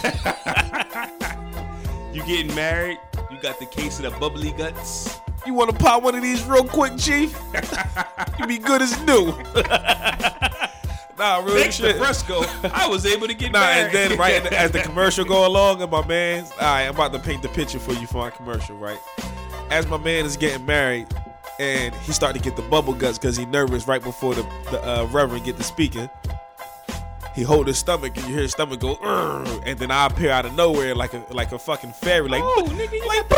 [2.13, 2.99] you getting married?
[3.31, 5.19] You got the case of the bubbly guts.
[5.45, 7.37] You want to pop one of these real quick, Chief?
[8.39, 9.33] you be good as new.
[11.23, 11.95] Nah, Thanks to.
[11.95, 12.43] Fresco,
[12.73, 13.85] I was able to get Nah, married.
[13.87, 16.95] and then right the- as the commercial go along, and my man, all right, I'm
[16.95, 18.99] about to paint the picture for you for my commercial, right?
[19.71, 21.07] As my man is getting married,
[21.61, 24.83] and he start to get the bubble guts because he nervous right before the, the
[24.85, 26.09] uh, reverend get to speaking.
[27.35, 28.97] He hold his stomach, and you hear his stomach go,
[29.65, 32.65] and then I appear out of nowhere like a like a fucking fairy, like, Oh,
[32.69, 33.37] nigga, you like, "Boo,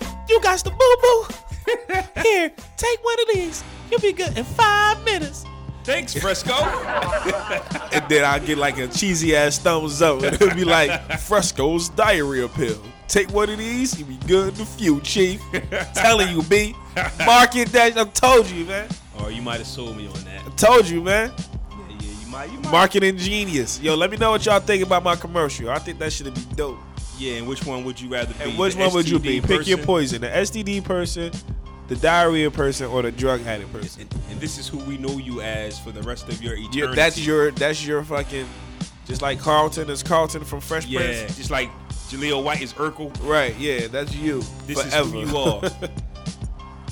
[0.00, 1.26] woo, you got the boo boo.
[2.22, 3.62] Here, take one of these.
[3.90, 5.44] You'll be good in five minutes.
[5.84, 6.54] Thanks, Fresco.
[7.94, 11.88] And then I get like a cheesy ass thumbs up, and it'll be like Fresco's
[11.90, 12.80] diarrhea pill.
[13.06, 15.40] Take one of these, you be good in a few, chief.
[15.94, 16.74] Telling you, B.
[17.24, 17.96] Market that.
[17.96, 18.88] I told you, man.
[19.20, 20.42] or you might have sold me on that.
[20.44, 21.30] I told you, man.
[21.38, 22.50] Yeah, yeah, you might.
[22.52, 22.72] You might.
[22.72, 23.78] Marketing genius.
[23.80, 25.70] Yo, let me know what y'all think about my commercial.
[25.70, 26.78] I think that should be dope.
[27.16, 28.42] Yeah, and which one would you rather be?
[28.50, 29.40] And which The one would you be?
[29.40, 30.22] STD Pick your poison.
[30.22, 31.30] The STD person,
[31.88, 34.02] the diarrhea person, or the drug addict person.
[34.02, 36.78] And, and this is who we know you as for the rest of your eternity.
[36.80, 38.46] Yeah, that's your that's your fucking
[39.06, 41.36] just like Carlton is Carlton from Fresh Yeah, Prince.
[41.36, 41.70] just like
[42.08, 43.12] Jaleel White is Urkel.
[43.22, 44.42] Right, yeah, that's you.
[44.66, 45.06] This forever.
[45.06, 45.62] is who you are.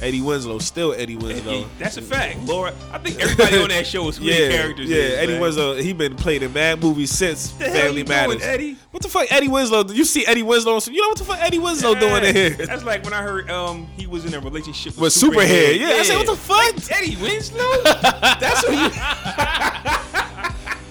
[0.03, 1.61] Eddie Winslow, still Eddie Winslow.
[1.61, 2.75] yeah, that's a fact, Laura.
[2.91, 4.97] I think everybody on that show is who yeah, characters yeah.
[4.97, 5.15] is.
[5.19, 5.41] Eddie man.
[5.41, 8.43] Winslow, he been played in mad movies since The Family you doing, Matters.
[8.43, 8.77] Eddie?
[8.91, 9.85] What the fuck, Eddie Winslow?
[9.85, 10.81] Did you see Eddie Winslow?
[10.91, 12.51] You know what the fuck Eddie Winslow doing in here?
[12.51, 15.79] That's like when I heard um he was in a relationship with, With Superhead.
[15.79, 16.75] Yeah, I said, what the fuck?
[16.91, 17.83] Eddie Winslow?
[17.85, 18.91] That's who you.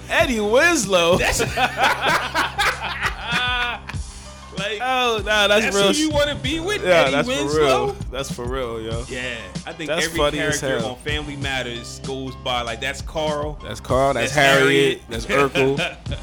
[0.09, 1.17] Eddie Winslow.
[1.17, 1.39] That's
[4.57, 4.79] like.
[4.81, 5.93] oh, nah, that's, That's real.
[5.93, 7.49] who you want to be with, yeah, Eddie that's Winslow.
[7.49, 8.11] for real.
[8.11, 9.03] That's for real, yo.
[9.07, 13.59] Yeah, I think That's every character on Family Matters goes by like that's Carl.
[13.63, 14.13] That's Carl.
[14.13, 15.01] That's, That's Harriet.
[15.01, 15.01] Harriet.
[15.09, 15.77] That's Urkel.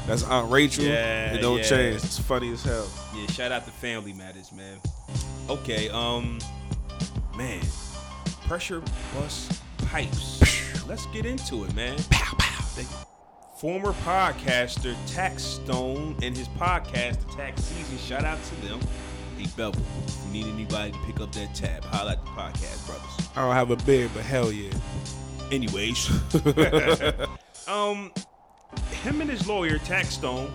[0.07, 0.85] that's Aunt Rachel.
[0.85, 1.63] Yeah, it don't yeah.
[1.63, 1.95] change.
[1.97, 2.87] It's funny as hell.
[3.15, 4.77] Yeah, shout out to Family Matters, man.
[5.49, 6.39] Okay, um,
[7.35, 7.61] man,
[8.47, 8.81] pressure
[9.15, 10.41] bust pipes.
[10.87, 11.97] Let's get into it, man.
[12.09, 12.49] Pow pow.
[13.59, 17.97] Former podcaster Taxstone and his podcast, The Tax Season.
[17.97, 18.79] Shout out to them.
[19.37, 22.87] Hey, Bevel, if you need anybody to pick up that tab, holla at the podcast
[22.87, 23.29] brothers.
[23.35, 24.71] I don't have a beard, but hell yeah.
[25.51, 26.09] Anyways,
[27.67, 28.13] um,
[29.03, 30.49] him and his lawyer Taxstone,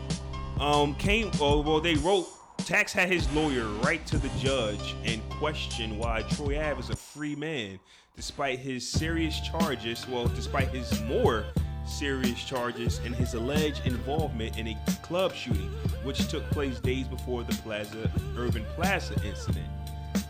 [0.59, 1.31] um, came.
[1.43, 2.27] Oh, well, they wrote.
[2.57, 6.97] Tax had his lawyer write to the judge and question why Troy Ave is a
[6.97, 7.79] free man,
[8.17, 10.09] despite his serious charges.
[10.09, 11.45] Well, despite his more
[11.87, 15.71] serious charges and his alleged involvement in a club shooting,
[16.03, 19.67] which took place days before the Plaza Irving Plaza incident.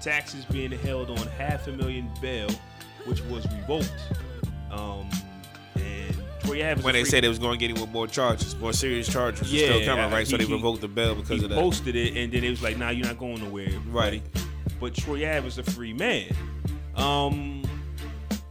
[0.03, 2.49] Taxes being held on half a million bail,
[3.07, 3.93] which was revoked.
[4.71, 5.09] Um,
[5.77, 8.55] and Troy Ave when they said they was going to get him with more charges,
[8.57, 10.27] more serious charges, Yeah, still coming, right?
[10.27, 11.59] so they revoked the bail because he of that.
[11.59, 14.23] posted it, and then it was like, "Nah, you're not going nowhere." Right.
[14.33, 14.41] buddy.
[14.81, 16.35] But Troy Ave is a free man.
[16.97, 17.63] Um,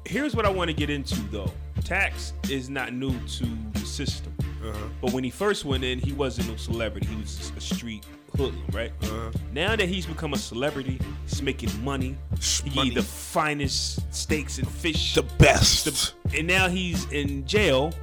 [0.06, 1.52] here's what I want to get into though.
[1.84, 4.78] Tax is not new to the system, Uh-huh.
[5.02, 7.08] but when he first went in, he wasn't no celebrity.
[7.08, 8.06] He was a street
[8.38, 8.92] hoodlum, right?
[9.04, 9.32] Uh-huh.
[9.52, 12.18] Now that he's become a celebrity, he's making money.
[12.64, 12.96] He Money.
[12.96, 15.14] the finest steaks and fish.
[15.16, 15.86] the best.
[15.86, 17.94] The, and now he's in jail.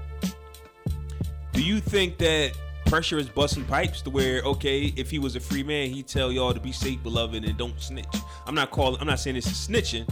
[1.52, 2.52] Do you think that
[2.86, 6.30] pressure is busting pipes to where okay, if he was a free man, he'd tell
[6.30, 8.06] y'all to be safe, beloved, and don't snitch?
[8.46, 9.00] I'm not calling.
[9.00, 10.08] I'm not saying this is snitching,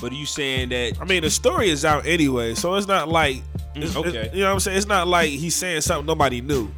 [0.00, 1.00] but are you saying that?
[1.00, 3.42] I mean, the story is out anyway, so it's not like,
[3.74, 4.08] it's- Mm, okay.
[4.08, 4.78] it's- you know what I'm saying?
[4.78, 6.68] It's not like he's saying something nobody knew.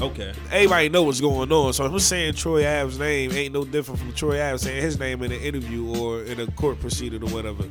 [0.00, 1.72] Okay, Everybody know what's going on.
[1.72, 5.24] So him saying Troy Ave's name ain't no different from Troy Ave saying his name
[5.24, 7.64] in an interview or in a court proceeding or whatever.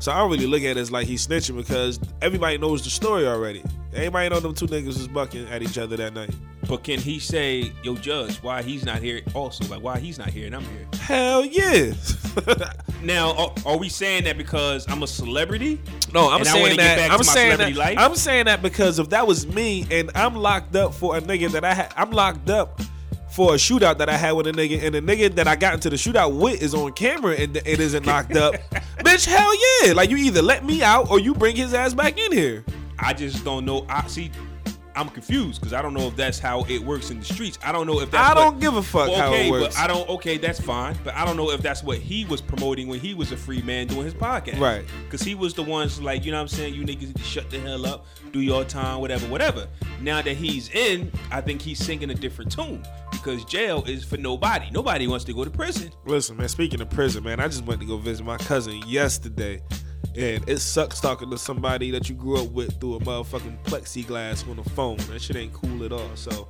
[0.00, 2.90] So I don't really look at it as like he's snitching because everybody knows the
[2.90, 3.62] story already.
[3.94, 6.30] Everybody know them two niggas was bucking at each other that night.
[6.68, 10.28] But can he say, "Yo, judge, why he's not here?" Also, like why he's not
[10.28, 10.86] here and I'm here.
[11.00, 11.92] Hell yeah.
[13.02, 15.80] Now, are, are we saying that because I'm a celebrity?
[16.12, 16.96] No, I'm And I wanna saying get that.
[16.96, 17.74] back I'm to my saying that.
[17.76, 17.96] life?
[17.98, 21.48] I'm saying that because if that was me and I'm locked up for a nigga
[21.52, 22.80] that I had, I'm locked up
[23.30, 25.74] for a shootout that I had with a nigga, and the nigga that I got
[25.74, 28.54] into the shootout with is on camera and it isn't locked up.
[28.98, 29.52] Bitch, hell
[29.86, 29.92] yeah!
[29.92, 32.64] Like you either let me out or you bring his ass back in here.
[32.98, 33.86] I just don't know.
[33.88, 34.32] I see.
[34.98, 37.56] I'm confused because I don't know if that's how it works in the streets.
[37.62, 39.76] I don't know if that's I don't give a fuck how okay, it works.
[39.76, 40.08] but I don't.
[40.08, 40.98] Okay, that's fine.
[41.04, 43.62] But I don't know if that's what he was promoting when he was a free
[43.62, 44.58] man doing his podcast.
[44.58, 44.84] Right.
[45.04, 46.74] Because he was the ones like, you know what I'm saying?
[46.74, 49.68] You niggas need to shut the hell up, do your time, whatever, whatever.
[50.00, 54.16] Now that he's in, I think he's singing a different tune because jail is for
[54.16, 54.68] nobody.
[54.72, 55.92] Nobody wants to go to prison.
[56.06, 56.48] Listen, man.
[56.48, 59.62] Speaking of prison, man, I just went to go visit my cousin yesterday,
[60.18, 64.48] and it sucks talking to somebody that you grew up with through a motherfucking plexiglass
[64.48, 64.96] on the phone.
[65.10, 66.10] That shit ain't cool at all.
[66.16, 66.48] So,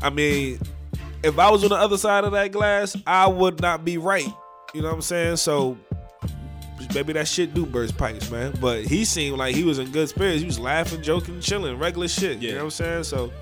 [0.00, 0.60] I mean,
[1.22, 4.32] if I was on the other side of that glass, I would not be right.
[4.72, 5.36] You know what I'm saying?
[5.36, 5.76] So.
[6.94, 8.54] Maybe that shit do burst pipes, man.
[8.60, 10.40] But he seemed like he was in good spirits.
[10.40, 12.38] He was laughing, joking, chilling, regular shit.
[12.38, 13.04] You know what I'm saying?
[13.04, 13.32] So,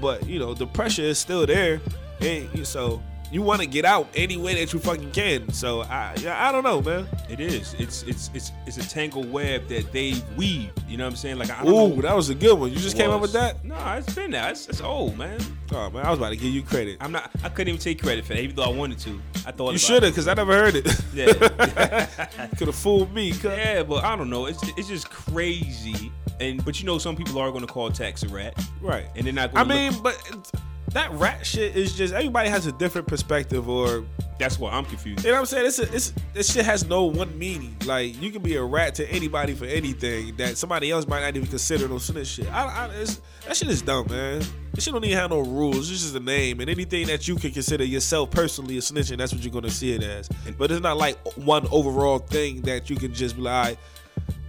[0.00, 1.80] but you know, the pressure is still there.
[2.20, 3.02] And so
[3.34, 5.52] you want to get out any way that you fucking can.
[5.52, 7.08] So I, yeah, I don't know, man.
[7.28, 7.74] It is.
[7.74, 10.70] It's it's it's it's a tangled web that they weave.
[10.88, 11.38] You know what I'm saying?
[11.38, 12.02] Like I Ooh, know.
[12.02, 12.70] that was a good one.
[12.70, 13.64] You just came up with that?
[13.64, 14.50] No, it's been there.
[14.50, 15.40] It's, it's old, man.
[15.72, 16.98] Oh man, I was about to give you credit.
[17.00, 17.30] I'm not.
[17.42, 19.20] I couldn't even take credit for that, even though I wanted to.
[19.46, 20.86] I thought You should have, cause I never heard it.
[21.12, 22.06] Yeah,
[22.56, 23.32] Could have fooled me.
[23.32, 23.44] cuz.
[23.44, 24.46] yeah, but I don't know.
[24.46, 26.12] It's it's just crazy.
[26.40, 29.06] And but you know, some people are going to call tax a rat, Right.
[29.16, 29.50] and they're not.
[29.56, 30.52] I mean, but it's-
[30.92, 34.04] that rat shit is just everybody has a different perspective, or
[34.38, 35.24] that's why I'm confused.
[35.24, 35.66] you know what I'm saying.
[35.66, 37.76] It's a, it's this shit has no one meaning.
[37.86, 41.36] Like you can be a rat to anybody for anything that somebody else might not
[41.36, 42.52] even consider no snitch shit.
[42.52, 44.42] I, I, it's, that shit is dumb, man.
[44.72, 45.90] This shit don't even have no rules.
[45.90, 49.32] It's just a name, and anything that you can consider yourself personally a snitching, that's
[49.32, 50.28] what you're gonna see it as.
[50.58, 53.78] But it's not like one overall thing that you can just be like.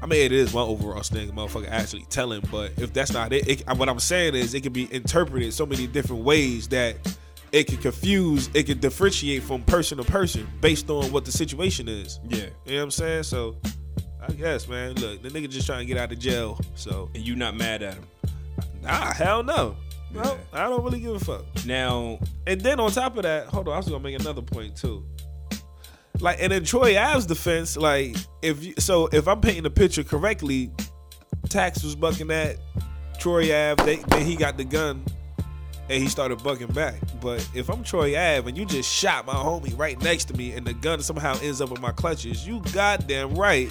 [0.01, 2.41] "All right, I mean, it is one overall thing, motherfucker actually telling.
[2.51, 5.65] But if that's not it, it, what I'm saying is it can be interpreted so
[5.65, 6.95] many different ways that
[7.51, 11.87] it can confuse, it can differentiate from person to person based on what the situation
[11.87, 12.19] is.
[12.27, 13.23] Yeah, You know what I'm saying?
[13.23, 13.55] So,
[14.21, 14.95] I guess, man.
[14.95, 16.59] Look, the nigga just trying to get out of jail.
[16.75, 18.03] So, and you not mad at him.
[18.81, 19.77] nah, hell no.
[20.11, 20.37] No, Yeah.
[20.53, 21.45] I don't really give a fuck.
[21.65, 24.75] Now, And then on top of that, hold on, I was gonna make another point
[24.75, 25.03] too.
[26.19, 30.03] Like, and in Troy Ave's defense, like, if you, so, if I'm painting the picture
[30.03, 30.71] correctly,
[31.49, 32.57] Tax was bucking at
[33.19, 33.83] Troy Ave.
[33.83, 35.03] They, then he got the gun,
[35.89, 36.95] and he started bucking back.
[37.21, 40.53] But if I'm Troy Ave and you just shot my homie right next to me,
[40.53, 43.69] and the gun somehow ends up in my clutches, you goddamn right,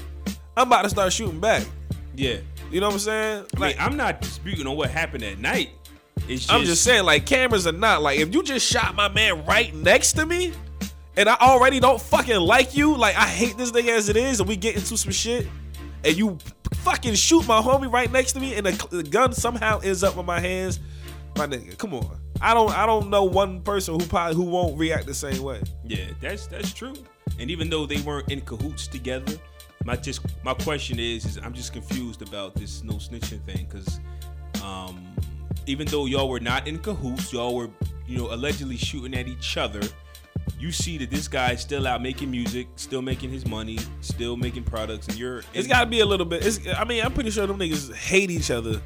[0.57, 1.67] I'm about to start shooting back.
[2.15, 2.37] yeah,
[2.71, 3.47] You know what I'm saying?
[3.59, 5.71] like I'm not disputing on what happened that night.
[6.29, 9.09] It's just, I'm just saying, like, cameras are not like if you just shot my
[9.09, 10.53] man right next to me,
[11.17, 14.41] and I already don't fucking like you, like I hate this nigga as it is,
[14.41, 15.47] and we get into some shit,
[16.05, 16.39] and you
[16.75, 20.17] fucking shoot my homie right next to me, and the, the gun somehow ends up
[20.17, 20.81] in my hands,
[21.37, 22.19] my nigga, come on.
[22.41, 25.63] I don't, I don't know one person who probably who won't react the same way.
[25.85, 26.95] Yeah, that's that's true.
[27.39, 29.39] And even though they weren't in cahoots together,
[29.85, 34.01] my just my question is, is I'm just confused about this no snitching thing because,
[34.63, 35.15] um,
[35.67, 37.71] even though y'all were not in cahoots, y'all were
[38.07, 39.81] you know allegedly shooting at each other.
[40.59, 44.65] You see that this guy's still out making music, still making his money, still making
[44.65, 46.45] products, and you're It's got to be a little bit.
[46.47, 48.81] It's, I mean, I'm pretty sure them niggas hate each other.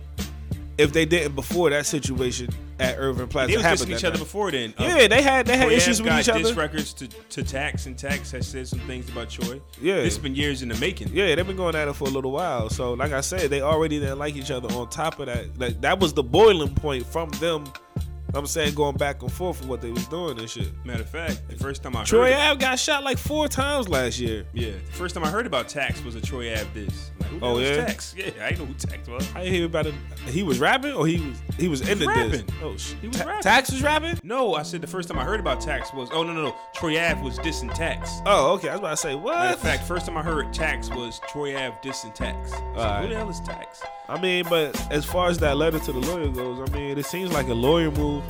[0.77, 2.49] If they didn't before that situation,
[2.81, 3.51] at Irving Plaza.
[3.51, 4.75] They was dissing each that other before then.
[4.79, 6.53] Yeah, they had they had issues with each other.
[6.55, 9.61] records to, to Tax, and Tax has said some things about Troy.
[9.81, 9.97] Yeah.
[9.97, 11.09] This has been years in the making.
[11.13, 12.71] Yeah, they've been going at it for a little while.
[12.71, 14.73] So, like I said, they already didn't like each other.
[14.75, 17.65] On top of that, like that was the boiling point from them.
[18.35, 20.69] I'm saying going back and forth for what they was doing and shit.
[20.85, 23.89] Matter of fact, the first time I Troy heard, Ave got shot like four times
[23.89, 24.45] last year.
[24.53, 27.08] yeah, the first time I heard about Tax was a Troy Ave diss.
[27.29, 27.85] Who Oh, yeah?
[27.87, 28.15] Tax?
[28.17, 29.29] Yeah, I know who Tax was.
[29.35, 29.95] I hear about it.
[30.27, 32.45] He was rapping, or he was he was in the diss.
[32.63, 33.43] Oh shit, He was Ta- rapping.
[33.43, 34.19] Tax was rapping.
[34.23, 36.57] No, I said the first time I heard about Tax was oh no no no
[36.75, 38.11] Troy Ave was dissing Tax.
[38.27, 38.69] Oh, okay.
[38.69, 39.55] I was about to say Matter what?
[39.55, 42.51] of fact, first time I heard Tax was Troy Ave dissing Tax.
[42.51, 42.57] So.
[42.59, 43.83] Who the hell is Tax?
[44.09, 47.05] I mean, but as far as that letter to the lawyer goes, I mean, it
[47.07, 48.25] seems like a lawyer move.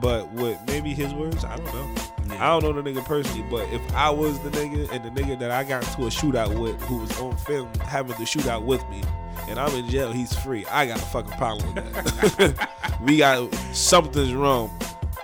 [0.00, 1.94] But with maybe his words, I don't know.
[2.28, 2.44] Yeah.
[2.44, 5.38] I don't know the nigga personally, but if I was the nigga and the nigga
[5.38, 8.86] that I got into a shootout with, who was on film having the shootout with
[8.88, 9.02] me,
[9.48, 10.66] and I'm in jail, he's free.
[10.66, 12.68] I got a fucking problem with that.
[13.00, 14.70] we got something's wrong.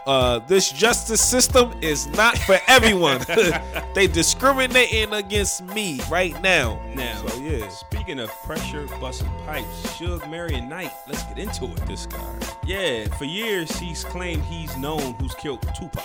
[0.07, 3.21] Uh, this justice system is not for everyone.
[3.95, 6.81] they discriminating against me right now.
[6.95, 10.93] Now, so yeah, speaking of pressure busting pipes, Suge Marion Knight.
[11.09, 11.87] Let's get into it.
[11.87, 12.39] this guy.
[12.67, 16.05] Yeah, for years he's claimed he's known who's killed Tupac.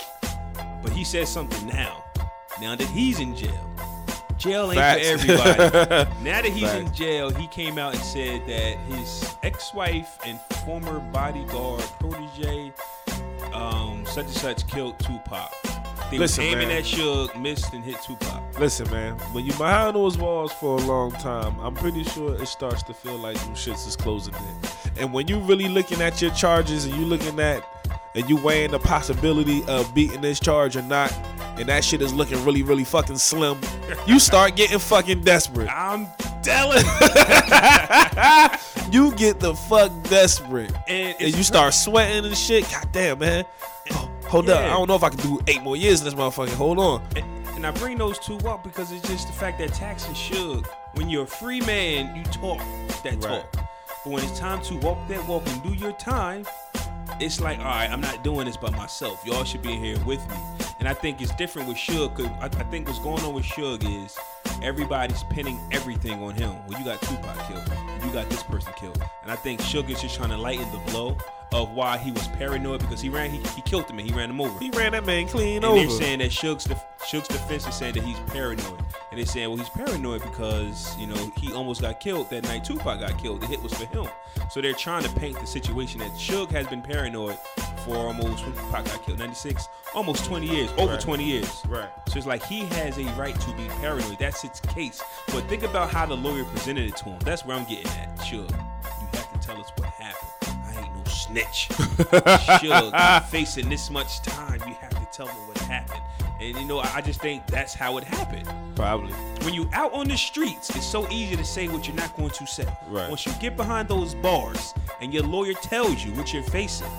[0.82, 2.04] But he says something now.
[2.60, 3.66] Now that he's in jail.
[4.38, 5.06] Jail ain't Facts.
[5.06, 5.58] for everybody.
[6.24, 10.98] now that he's in jail, he came out and said that his ex-wife and former
[11.12, 12.72] bodyguard protege,
[13.52, 15.52] um, such and such killed Tupac.
[16.10, 16.78] They Listen, was aiming man.
[16.78, 18.58] at Suge, missed and hit Tupac.
[18.58, 22.46] Listen, man, when you behind those walls for a long time, I'm pretty sure it
[22.48, 24.70] starts to feel like them shits is closing in.
[24.98, 27.62] And when you really looking at your charges and you looking at
[28.14, 31.12] and you weighing the possibility of beating this charge or not,
[31.58, 33.58] and that shit is looking really, really fucking slim,
[34.06, 35.68] you start getting fucking desperate.
[35.70, 36.06] I'm
[36.42, 36.84] telling.
[38.90, 40.72] You get the fuck desperate.
[40.88, 42.68] And And you start sweating and shit.
[42.70, 43.44] God damn, man.
[43.92, 44.60] Oh, hold up.
[44.64, 46.54] I don't know if I can do eight more years in this motherfucker.
[46.54, 47.02] Hold on.
[47.16, 47.24] And,
[47.56, 50.66] and I bring those two up because it's just the fact that tax and Suge,
[50.94, 52.58] when you're a free man, you talk
[53.04, 53.22] that Right.
[53.22, 53.52] talk.
[54.04, 56.46] But when it's time to walk that walk and do your time,
[57.18, 59.24] it's like, all right, I'm not doing this by myself.
[59.26, 60.36] Y'all should be here with me.
[60.78, 63.44] And I think it's different with Suge because I, I think what's going on with
[63.44, 64.16] Suge is
[64.62, 66.54] everybody's pinning everything on him.
[66.66, 67.70] Well, you got Tupac killed,
[68.04, 69.02] you got this person killed.
[69.22, 71.16] And I think Suge is just trying to lighten the blow
[71.52, 74.30] of why he was paranoid because he ran, he, he killed him and he ran
[74.30, 74.58] him over.
[74.60, 75.80] He ran that man clean And over.
[75.80, 78.80] they're saying that Suge's, def- Suge's defense is saying that he's paranoid.
[79.10, 82.64] And they're saying, well, he's paranoid because, you know, he almost got killed that night
[82.64, 83.40] Tupac got killed.
[83.40, 84.06] The hit was for him.
[84.50, 87.36] So they're trying to paint the situation that Suge has been paranoid
[87.84, 91.00] for almost, when Tupac got killed, 96, almost 20 years, over Right.
[91.00, 91.62] 20 years.
[91.68, 91.88] Right.
[92.08, 94.18] So it's like he has a right to be paranoid.
[94.20, 95.02] That's its case.
[95.28, 97.18] But think about how the lawyer presented it to him.
[97.24, 98.16] That's where I'm getting at.
[98.18, 100.30] Suge, you have to tell us what happened.
[100.66, 101.68] I ain't no snitch.
[101.70, 106.00] Suge, you facing this much time, you have to tell me what happened.
[106.40, 108.48] And you know, I just think that's how it happened.
[108.76, 109.12] Probably.
[109.44, 112.30] When you out on the streets, it's so easy to say what you're not going
[112.30, 112.66] to say.
[112.88, 113.08] Right.
[113.08, 116.90] Once you get behind those bars and your lawyer tells you what you're facing,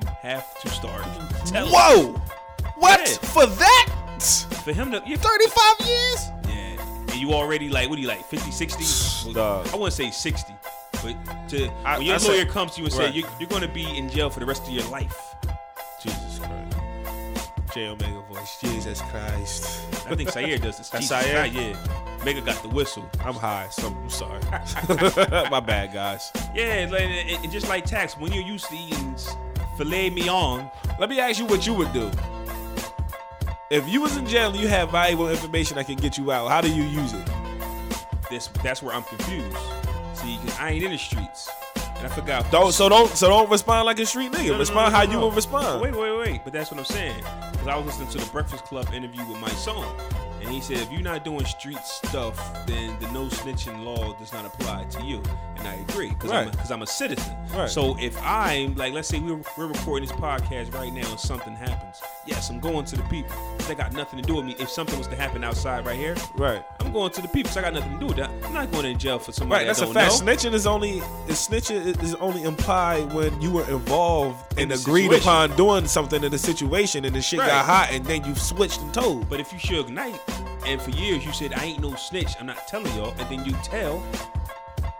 [0.00, 1.04] you have to start
[1.44, 1.70] telling.
[1.72, 2.12] Whoa!
[2.76, 3.00] What?
[3.00, 3.28] Yeah.
[3.28, 3.92] For that?
[4.64, 6.26] For him to, you're 35 years?
[6.48, 6.82] Yeah.
[7.08, 9.32] And you already like, what are you like, 50, 60?
[9.32, 10.52] Well, I wouldn't say 60.
[10.92, 13.12] But to, I- when your I lawyer comes to you and Right.
[13.12, 15.34] say you're, you're going to be in jail for the rest of your life.
[17.76, 18.58] J Omega voice.
[18.58, 19.80] Jesus Christ.
[20.06, 20.88] I think Sayer does this.
[20.88, 21.44] That's Sayer?
[21.44, 21.76] Yeah.
[22.24, 23.04] Mega got the whistle.
[23.20, 24.40] I'm high, so I'm sorry.
[25.50, 26.32] My bad, guys.
[26.54, 29.14] Yeah, like, and, and just like tax, when you're used to eating
[29.76, 32.10] filet mignon, Let me ask you what you would do.
[33.70, 36.48] If you was in jail and you had valuable information that can get you out,
[36.48, 37.26] how do you use it?
[38.30, 39.56] this that's where I'm confused.
[40.14, 41.50] See, 'cause I ain't in the streets,
[41.98, 42.50] and I forgot.
[42.50, 44.38] Don't so don't so don't respond like a street nigga.
[44.38, 45.80] No, no, no, respond no, how you would respond.
[45.82, 46.40] Wait, wait, wait.
[46.44, 47.24] But that's what I'm saying.
[47.52, 49.86] Because I was listening to the Breakfast Club interview with my son.
[50.40, 54.32] And he said, if you're not doing street stuff, then the no snitching law does
[54.32, 55.22] not apply to you.
[55.56, 56.54] And I agree, because I'm, Right.
[56.54, 57.34] a- 'cause I'm a citizen.
[57.54, 57.68] Right.
[57.68, 61.54] So if I'm, like, let's say we're, we're recording this podcast right now and something
[61.54, 62.00] happens.
[62.26, 63.34] Yes, I'm going to the people.
[63.66, 64.54] They got nothing to do with me.
[64.58, 66.62] If something was to happen outside right here, Right.
[66.80, 67.50] I'm going to the people.
[67.50, 68.30] So I got nothing to do with that.
[68.44, 70.22] I'm not going to jail for somebody Right, that's I a fact.
[70.24, 70.32] know.
[70.32, 75.04] Snitching is only is snitching is only implied when you were involved In and agreed
[75.10, 75.22] situation.
[75.28, 77.48] upon doing something in the situation, and the shit Right.
[77.48, 79.28] got hot, and then you switched and told.
[79.28, 80.20] But if you Suge Knight,
[80.66, 83.44] and for years you said I ain't no snitch, I'm not telling y'all, and then
[83.44, 84.02] you tell.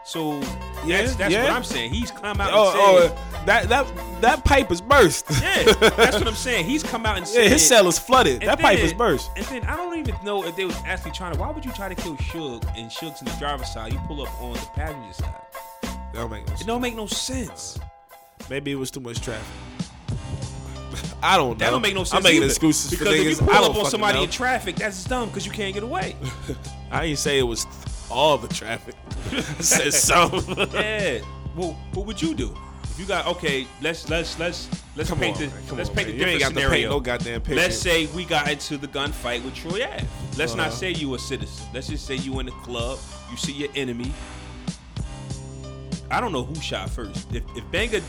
[0.05, 0.39] So
[0.85, 1.43] Yeah, that's, that's yeah.
[1.45, 1.91] what I'm saying.
[1.93, 3.87] He's come out Oh, and oh, said, oh, that that
[4.21, 5.27] that pipe is burst.
[5.43, 5.65] yeah,
[5.97, 6.65] that's what I'm saying.
[6.65, 8.43] He's come out and said, yeah, his cell is flooded.
[8.43, 9.31] That pipe is burst.
[9.37, 11.41] And then I don't even know if they was actually trying to.
[11.41, 13.93] Why would you try to kill Suge and Suge's in the driver's side?
[13.93, 15.35] You pull up on the passenger side.
[15.83, 16.61] That don't make no sense.
[16.61, 17.79] It don't make no sense.
[18.49, 19.45] Maybe it was too much traffic.
[21.23, 21.55] I don't know.
[21.55, 22.15] That don't make no sense.
[22.15, 22.47] I'm making either.
[22.47, 23.41] excuses because if niggas.
[23.41, 24.25] you pull up on somebody know.
[24.25, 26.15] in traffic, that's dumb because you can't get away.
[26.91, 27.67] I ain't say it was
[28.11, 28.95] all the traffic.
[29.33, 30.45] I said some.
[30.73, 31.19] yeah.
[31.57, 32.57] Well, what would you do?
[32.85, 35.75] If you got okay, let's let's let's let's Come paint on, the.
[35.75, 36.19] Let's on, paint man.
[36.19, 36.91] the different scenario.
[36.91, 37.57] no goddamn picture.
[37.61, 40.07] Let's say we got into the gunfight with Troy Ave.
[40.37, 40.77] Let's not Uh-huh.
[40.77, 41.67] say you were a citizen.
[41.75, 42.99] Let's just say you in the club.
[43.31, 44.13] You see your enemy.
[46.11, 47.33] I don't know who shot first.
[47.35, 48.01] If if Banga,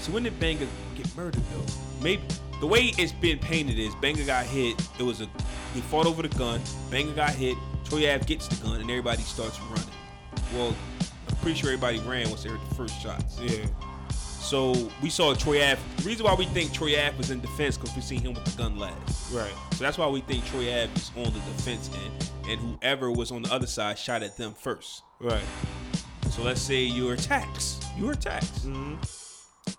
[0.00, 1.72] so when did Banga get murdered though?
[2.02, 2.22] Maybe
[2.60, 4.80] the way it's been painted is Banga got hit.
[4.98, 5.28] It was a
[5.74, 6.60] he fought over the gun.
[6.90, 7.56] Banga got hit.
[7.84, 9.84] Troy Ave gets the gun and everybody starts running.
[10.54, 10.74] Well,
[11.28, 13.38] I'm pretty sure everybody ran once they heard the first shots.
[13.40, 13.66] yeah.
[14.10, 15.80] So we saw Troy Ave.
[15.96, 18.44] The reason why we think Troy Ave was in defense because we seen him with
[18.44, 19.32] the gun last.
[19.32, 19.52] Right.
[19.72, 23.32] So that's why we think Troy Ave is on the defense end, and whoever was
[23.32, 25.02] on the other side shot at them first.
[25.20, 25.42] Right.
[26.30, 27.80] So let's say you're attacks.
[27.98, 28.46] You're attacks.
[28.60, 28.94] Mm-hmm.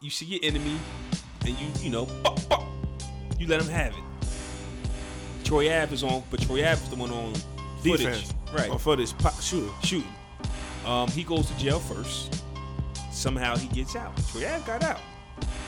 [0.02, 0.78] You see your enemy,
[1.48, 2.08] and you you know,
[3.40, 4.04] you let him have it.
[5.44, 7.34] Troy Ave is on, but Troy Ave is the one on
[7.82, 8.34] footage, Defense.
[8.54, 8.70] right?
[8.70, 9.18] On footage.
[9.18, 9.72] Pop, shooter.
[9.84, 10.14] shooting.
[10.86, 12.44] Um, he goes to jail first.
[13.12, 14.16] Somehow he gets out.
[14.32, 15.00] Troy Ave got out.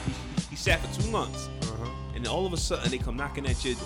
[0.05, 1.89] He, he sat for two months, Uh-huh.
[2.15, 3.83] and then all of a sudden they come knocking at your door.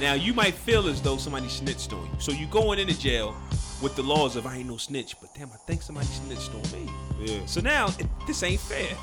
[0.00, 3.34] Now you might feel as though somebody snitched on you, so you going into jail
[3.82, 6.62] with the laws of I ain't no snitch, but damn, I think somebody snitched on
[6.72, 6.90] me.
[7.20, 7.44] Yeah.
[7.46, 8.96] So now it, this ain't fair.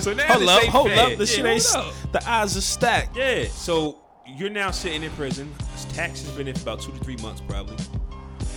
[0.02, 1.12] so now hold this up, hold fair.
[1.12, 1.18] up.
[1.18, 1.76] This Yeah, shit ain't.
[1.76, 1.94] up.
[2.12, 3.16] The odds are stacked.
[3.16, 3.96] Yeah, so
[4.26, 5.52] you're now sitting in prison.
[5.72, 7.76] His tax has been in for about two to three months, probably.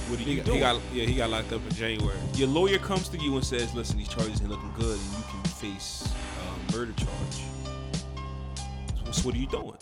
[0.07, 0.55] What are He, you got- doing?
[0.57, 2.17] he got yeah he got locked up in January.
[2.35, 5.23] Your lawyer comes to you and says, "Listen, these charges ain't looking good, and you
[5.31, 6.07] can face
[6.69, 7.43] a murder charge."
[9.11, 9.73] So what are you doing?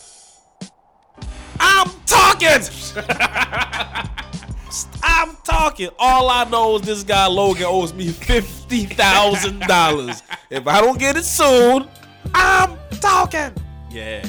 [1.60, 2.48] I'm talking.
[5.02, 5.90] I'm talking.
[5.98, 10.22] All I know is this guy Logan owes me fifty thousand dollars.
[10.50, 11.88] If I don't get it soon,
[12.34, 13.52] I'm talking.
[13.90, 14.26] Yeah.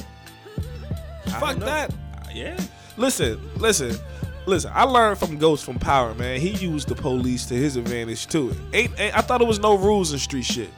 [1.40, 1.94] Fuck that.
[2.34, 2.60] Yeah.
[2.98, 3.96] Listen, listen,
[4.46, 4.72] listen.
[4.74, 6.40] I learned from Ghost from Power, man.
[6.40, 8.56] He used the police to his advantage too.
[8.74, 10.70] Ain't, ain't I thought it was no rules in street shit.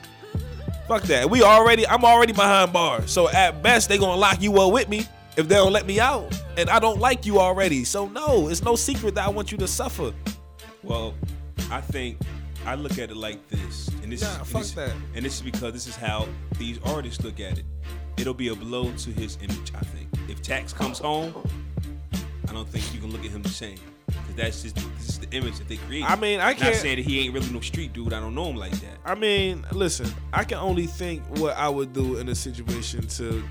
[0.88, 1.30] Fuck that.
[1.30, 3.11] We already, I'm already behind bars.
[3.11, 5.05] So at best, they gonna lock you up with me
[5.36, 6.34] if they don't let me out.
[6.58, 7.84] And I don't like you already.
[7.84, 10.12] So no, it's no secret that I want you to suffer.
[10.84, 11.14] Well,
[11.72, 12.18] I think
[12.66, 14.91] I look at it like this, and this, Nah, is, and this- that.
[15.16, 16.28] and this is because this is how
[16.58, 17.66] these artists look at it.
[18.18, 19.72] It'll be a blow to his image.
[19.76, 21.34] I think if Tax comes home,
[22.49, 23.78] I don't think you can look at him the same.
[24.08, 26.03] Cause that's just this is the image that they create.
[26.10, 28.14] I mean, I can't- saying that he ain't really no street dude.
[28.14, 28.97] I don't know him like that.
[29.05, 33.43] I mean, listen, I can only think what I would do in a situation to,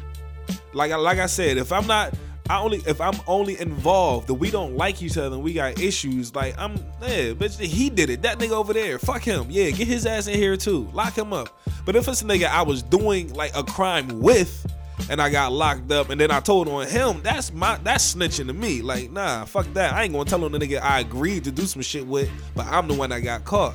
[0.73, 2.13] like, like I said, if I'm not,
[2.49, 5.81] I only if I'm only involved, that we don't like each other and we got
[5.81, 6.35] issues.
[6.35, 8.23] Like I'm, yeah, bitch, he did it.
[8.23, 9.47] That nigga over there, fuck him.
[9.51, 10.89] Yeah, get his ass in here too.
[10.93, 11.59] Lock him up.
[11.85, 14.67] But if it's a nigga I was doing like a crime with.
[15.11, 17.21] And I got locked up, and then I told on him.
[17.23, 18.81] That's my that's snitching to me.
[18.81, 19.93] Like, nah, fuck that.
[19.93, 22.67] I ain't gonna tell on the nigga I agreed to do some shit with, but
[22.67, 23.75] I'm the one that got caught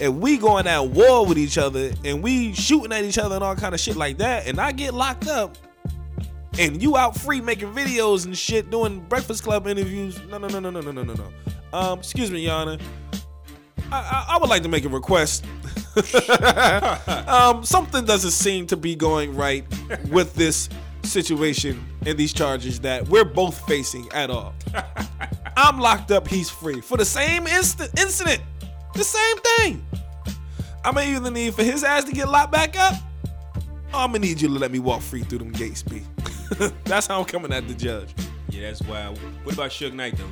[0.00, 3.44] if we going at war with each other and we shooting at each other and
[3.44, 5.56] all kind of shit like that, and I get locked up,
[6.58, 10.58] and you out free making videos and shit, doing Breakfast Club interviews, no, no, no,
[10.58, 11.28] no, no, no, no, no, no.
[11.72, 12.78] Um, excuse me, Honor.
[13.90, 15.44] I, I, I would like to make a request.
[17.28, 19.64] um, something doesn't seem to be going right
[20.10, 20.68] with this
[21.02, 24.54] situation and these charges that we're both facing at all.
[25.56, 28.42] I'm locked up, he's free for the same instant incident.
[28.94, 29.86] The same thing.
[30.84, 32.94] I'm gonna either need for his ass to get locked back up,
[33.92, 36.02] or I'm gonna need you to let me walk free through them gates, B.
[36.84, 38.14] That's how I'm coming at the judge.
[38.50, 39.18] Yeah, that's wild.
[39.44, 40.24] What about Suge Knight though?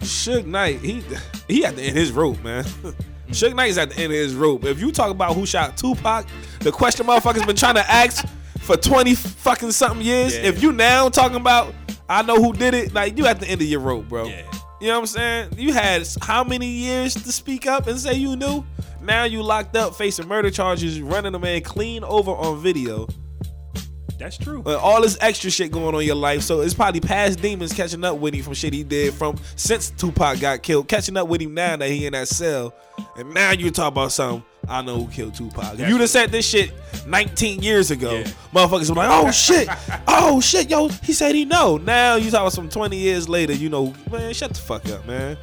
[0.00, 1.02] Suge Knight, he
[1.46, 2.64] he at the end of his rope, man.
[2.64, 2.90] Hmm.
[3.30, 4.64] Suge Knight is at the end of his rope.
[4.64, 6.26] If you talk about who shot Tupac,
[6.60, 8.26] the question motherfuckers been trying to ask
[8.60, 10.34] for 20 fucking something years.
[10.34, 10.44] Yeah.
[10.44, 11.74] If you now talking about
[12.08, 14.26] I know who did it, like you at the end of your rope, bro.
[14.26, 14.42] Yeah.
[14.80, 15.48] You know what I'm saying?
[15.58, 18.64] You had how many years to speak up and say you knew?
[19.02, 23.08] Now you locked up facing murder charges, running a man clean over on video.
[24.18, 24.62] That's true.
[24.62, 26.42] But all this extra shit going on in your life.
[26.42, 29.90] So it's probably past demons catching up with him from shit he did from since
[29.90, 32.74] Tupac got killed, catching up with him now that he in that cell.
[33.16, 34.44] And now you talk about something.
[34.68, 35.78] I know who killed Tupac.
[35.78, 36.72] If you'd have said this shit
[37.06, 38.24] 19 years ago, Yeah.
[38.52, 39.66] motherfuckers were like, oh shit,
[40.06, 41.78] oh shit, yo, he said he know.
[41.78, 45.06] Now you talk about some 20 years later, you know, man, shut the fuck up,
[45.06, 45.38] man.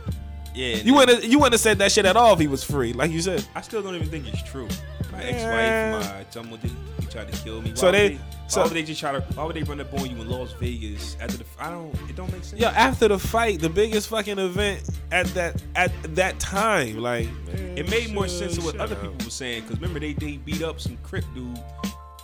[0.53, 0.75] yeah.
[0.75, 2.93] You wouldn't have, you wouldn't have said that shit at all if he was free,
[2.93, 3.43] like you said.
[3.55, 4.67] I still don't even think it's true.
[5.11, 7.69] my ex-wife, my someone did he tried to kill me.
[7.71, 9.21] Why So they- why so- would they just try to?
[9.21, 11.45] Why would they run up on you in Las Vegas after the?
[11.59, 11.93] I don't.
[12.09, 12.61] It don't make sense.
[12.61, 17.77] Yo, after the fight, the biggest fucking event at that at that time, like man,
[17.77, 19.01] It made more sense of what other up.
[19.01, 21.59] people were saying because remember they they beat up some crip dude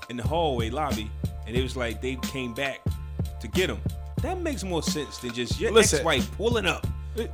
[0.09, 1.09] in the hallway lobby,
[1.47, 2.81] and it was like they came back
[3.39, 3.79] to get him.
[4.21, 5.97] That makes more sense than just your Listen.
[5.99, 6.85] ex-wife pulling up.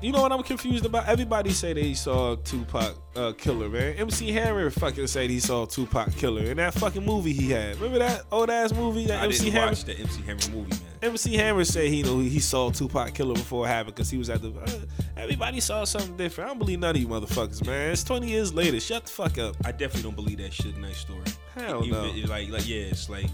[0.02, 1.08] You know what I'm confused about?
[1.08, 3.94] Everybody say they saw Tupac uh, killer, man.
[3.98, 7.76] MC Hammer fucking said he saw Tupac killer in that fucking movie he had.
[7.76, 9.68] Remember that old ass movie that I MC didn't Hammer?
[9.68, 10.80] watch the MC Hammer movie, man.
[11.04, 14.32] MC Hammer said he know he saw Tupac killer before it happened because he was
[14.32, 14.50] at the.
[14.50, 14.68] Uh,
[15.16, 16.48] everybody saw something different.
[16.50, 17.92] I don't believe none of you motherfuckers, man.
[17.92, 18.80] It's 20 years later.
[18.80, 19.56] Shut the fuck up.
[19.64, 21.22] I definitely don't believe that Suge Knight story.
[21.54, 22.06] Hell Even no.
[22.16, 23.30] it- like, like, yeah, it's like,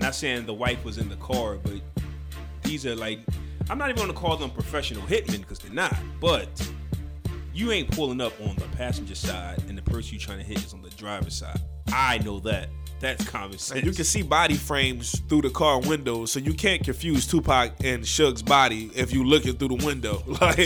[0.00, 1.80] not saying the wife was in the car, but
[2.62, 3.20] these are like,
[3.70, 5.94] I'm not even gonna call them professional hitmen because they're not.
[6.20, 6.48] But
[7.52, 10.64] you ain't pulling up on the passenger side, and the person you're trying to hit
[10.64, 11.60] is on the driver's side.
[11.92, 12.68] I know that.
[13.00, 13.78] That's common sense.
[13.78, 17.72] And you can see body frames through the car window, so you can't confuse Tupac
[17.84, 20.22] and Suge's body if you looking through the window.
[20.40, 20.58] Like,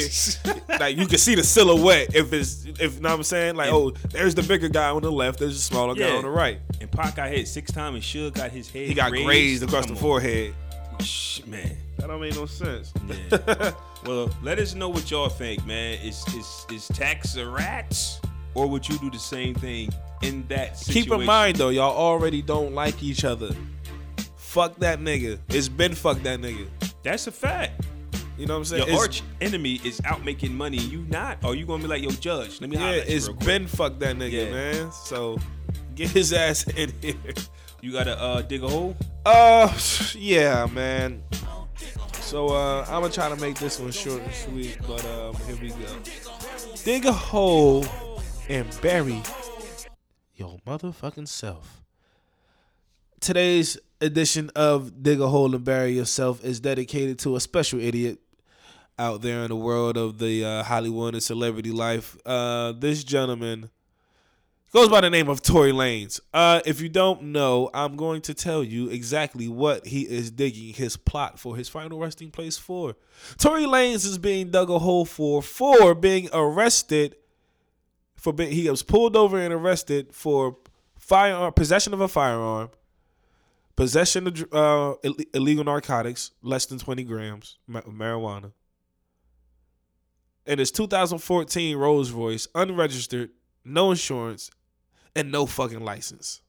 [0.80, 3.57] like you can see the silhouette if it's if you know what I'm saying.
[3.57, 6.30] Like, oh, there's the bigger guy on the left, there's the smaller guy on the
[6.30, 6.59] right.
[6.80, 8.88] And Pac got hit six times, and Suge got his head.
[8.88, 10.03] He got grazed across Come the on.
[10.03, 10.55] forehead.
[11.03, 11.76] Shh, man.
[11.98, 12.92] That don't make no sense.
[13.09, 13.72] Yeah.
[14.07, 15.98] well, let us know what y'all think, man.
[16.03, 18.20] Is is is tax a rats,
[18.55, 19.90] or would you do the same thing
[20.22, 21.11] in that situation?
[21.11, 23.55] Keep in mind though, y'all already don't like each other.
[24.36, 25.38] Fuck that nigga.
[25.48, 26.66] It's been fuck that nigga.
[27.03, 27.86] that's a fact.
[28.38, 28.80] You know what I'm saying?
[28.88, 30.78] Your It's- arch enemy is out making money.
[30.78, 31.44] You not?
[31.44, 32.61] Or you gonna be like, yo, judge?
[32.61, 34.50] Let me yeah, holler at you it's been fuck that nigga, Yeah.
[34.50, 34.92] man.
[34.92, 35.38] So
[35.94, 37.14] get his ass in here.
[37.83, 38.97] You gotta uh, dig a hole.
[39.26, 39.76] Uh,
[40.14, 41.20] yeah, man.
[42.20, 45.57] So uh, I'm gonna try to make this one short and sweet, but um, here
[45.61, 45.99] we go.
[46.85, 47.85] Dig a hole
[48.49, 49.20] and bury
[50.37, 51.83] your motherfucking self.
[53.18, 58.20] Today's edition of Dig a Hole and Bury Yourself is dedicated to a special idiot
[58.97, 62.16] out there in the world of the uh, Hollywood and celebrity life.
[62.24, 63.70] Uh, this gentleman
[64.73, 66.18] goes by the name of Tory Lanez.
[66.33, 70.73] Uh, if you don't know, I'm going to tell you exactly what he is digging
[70.73, 72.97] his plot for his final resting place for.
[73.37, 77.16] Tory Lanez is being dug a hole for for being arrested
[78.16, 80.57] for being he was pulled over and arrested for
[80.97, 82.70] firearm possession of a firearm,
[83.77, 84.95] possession of uh,
[85.35, 88.53] illegal narcotics, less than 20 grams marijuana.
[90.47, 93.31] And his 2014 Rolls Royce, unregistered,
[93.64, 94.51] no insurance,
[95.15, 96.41] and no fucking license.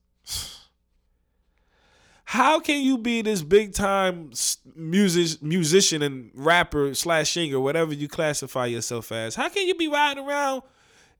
[2.26, 4.32] How can you be this big time
[4.76, 9.36] music musician and rapper slash singer, whatever you classify yourself as?
[9.36, 10.64] How can you be riding around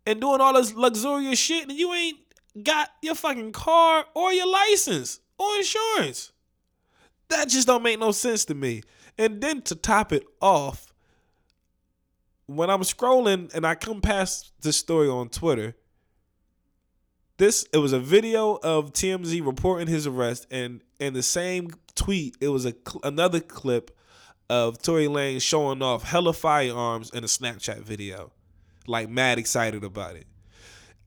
[0.08, 2.18] and doing all this luxurious shit and you ain't
[2.64, 6.32] got your fucking car or your license or insurance?
[7.30, 8.82] That just don't make no sense to me.
[9.18, 10.94] And then to top it off,
[12.48, 15.76] when I'm scrolling and I come past this story on Twitter,
[17.38, 22.38] this it was a video of TMZ reporting his arrest, and in the same tweet,
[22.40, 22.74] it was a
[23.04, 23.96] another clip
[24.50, 28.32] of Tory Lanez showing off hella firearms in a Snapchat video,
[28.88, 30.28] like mad excited about it.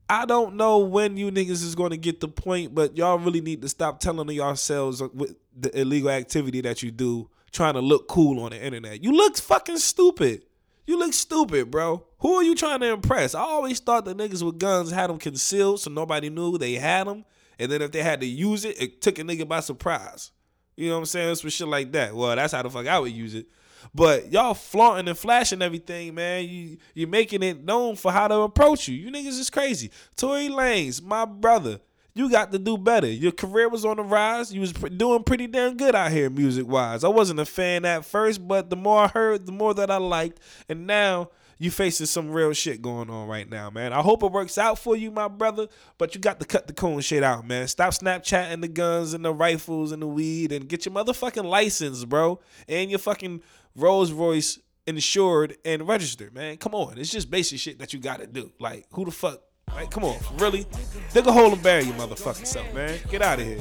[0.09, 3.41] I don't know when you niggas is going to get the point, but y'all really
[3.41, 8.07] need to stop telling yourselves with the illegal activity that you do, trying to look
[8.07, 9.03] cool on the internet.
[9.03, 10.43] You look fucking stupid.
[10.87, 12.05] You look stupid, bro.
[12.19, 13.35] Who are you trying to impress?
[13.35, 17.07] I always thought the niggas with guns had them concealed so nobody knew they had
[17.07, 17.25] them.
[17.59, 20.31] And then if they had to use it, it took a nigga by surprise.
[20.77, 21.35] You know what I'm saying?
[21.35, 22.15] Some shit like that.
[22.15, 23.47] Well, that's how the fuck I would use it.
[23.93, 26.47] But y'all flaunting and flashing everything, man.
[26.47, 28.95] You you're making it known for how to approach you.
[28.95, 29.91] You niggas is crazy.
[30.15, 31.79] Tory Lanez, my brother,
[32.17, 33.07] you got to do better.
[33.07, 34.53] Your career was on the rise.
[34.53, 37.03] You was doing pretty damn good out here, music wise.
[37.03, 39.97] I wasn't a fan at first, but the more I heard, the more that I
[39.97, 40.39] liked.
[40.67, 43.93] And now you facing some real shit going on right now, man.
[43.93, 45.67] I hope it works out for you, my brother.
[45.97, 47.67] But you got to cut the coon shit out, man.
[47.67, 52.05] Stop Snapchatting the guns and the rifles and the weed and get your motherfucking license,
[52.05, 52.39] bro.
[52.67, 53.41] And your fucking
[53.75, 56.57] Rolls Royce insured and registered, man.
[56.57, 56.97] Come on.
[56.97, 58.51] It's just basic shit that you gotta do.
[58.59, 59.41] Like, who the fuck?
[59.73, 60.65] Like, come on, really?
[61.13, 62.99] Dig a hole and bury your motherfucking self, man.
[63.09, 63.59] Get out of here.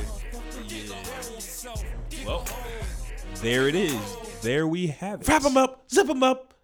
[0.67, 0.95] Yeah.
[2.25, 2.45] Well,
[3.37, 4.17] there it is.
[4.43, 5.29] There we have it.
[5.29, 6.55] Wrap him up, zip him up,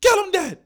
[0.00, 0.58] kill him dead.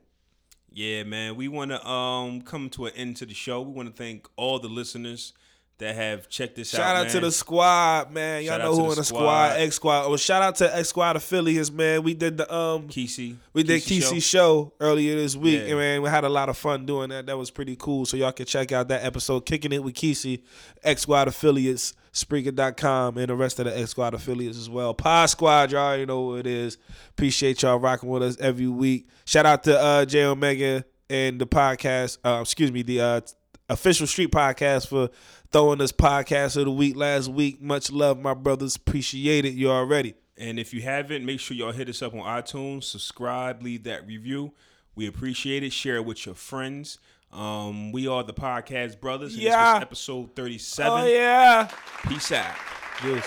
[0.71, 1.37] Yeah, man.
[1.37, 3.63] We want to um come to an end to the show.
[3.63, 5.33] We want to thank all the listeners
[5.79, 6.79] that have checked this out.
[6.79, 8.43] Shout out to the squad, man.
[8.43, 9.19] Y'all Shout know who the in the squad.
[9.21, 10.09] squad, X Squad.
[10.09, 12.03] Well, shout out to X Squad affiliates, man.
[12.03, 13.37] We did the um Kesey.
[13.53, 14.73] we did Kesey Kesey show.
[14.81, 15.69] earlier this week, Yeah.
[15.69, 17.27] and man, we had a lot of fun doing that.
[17.27, 18.07] That was pretty cool.
[18.07, 20.43] So y'all can check out that episode, Kicking It with Kesey,
[20.83, 24.95] X Squad affiliates, Spreaker.com, and the rest of the X Squad affiliates as well.
[24.95, 26.79] Pod Squad, y'all already know what it is.
[27.11, 29.09] Appreciate y'all rocking with us every week.
[29.25, 33.21] Shout out to uh J Omega and the podcast, uh, excuse me, the uh
[33.69, 35.11] official street podcast for
[35.53, 37.61] throwing this podcast of the week last week.
[37.61, 38.77] Much love, my brothers.
[38.77, 39.55] Appreciate it.
[39.55, 40.15] You already.
[40.39, 44.07] And if you haven't, make sure y'all hit us up on iTunes, subscribe, leave that
[44.07, 44.53] review.
[44.95, 45.73] We appreciate it.
[45.73, 46.99] Share it with your friends.
[47.33, 49.35] Um, we are the podcast brothers.
[49.35, 49.51] And Yeah.
[49.51, 50.93] This was episode 37.
[50.93, 51.69] Oh yeah.
[52.07, 52.55] Peace out.
[53.05, 53.27] Yes.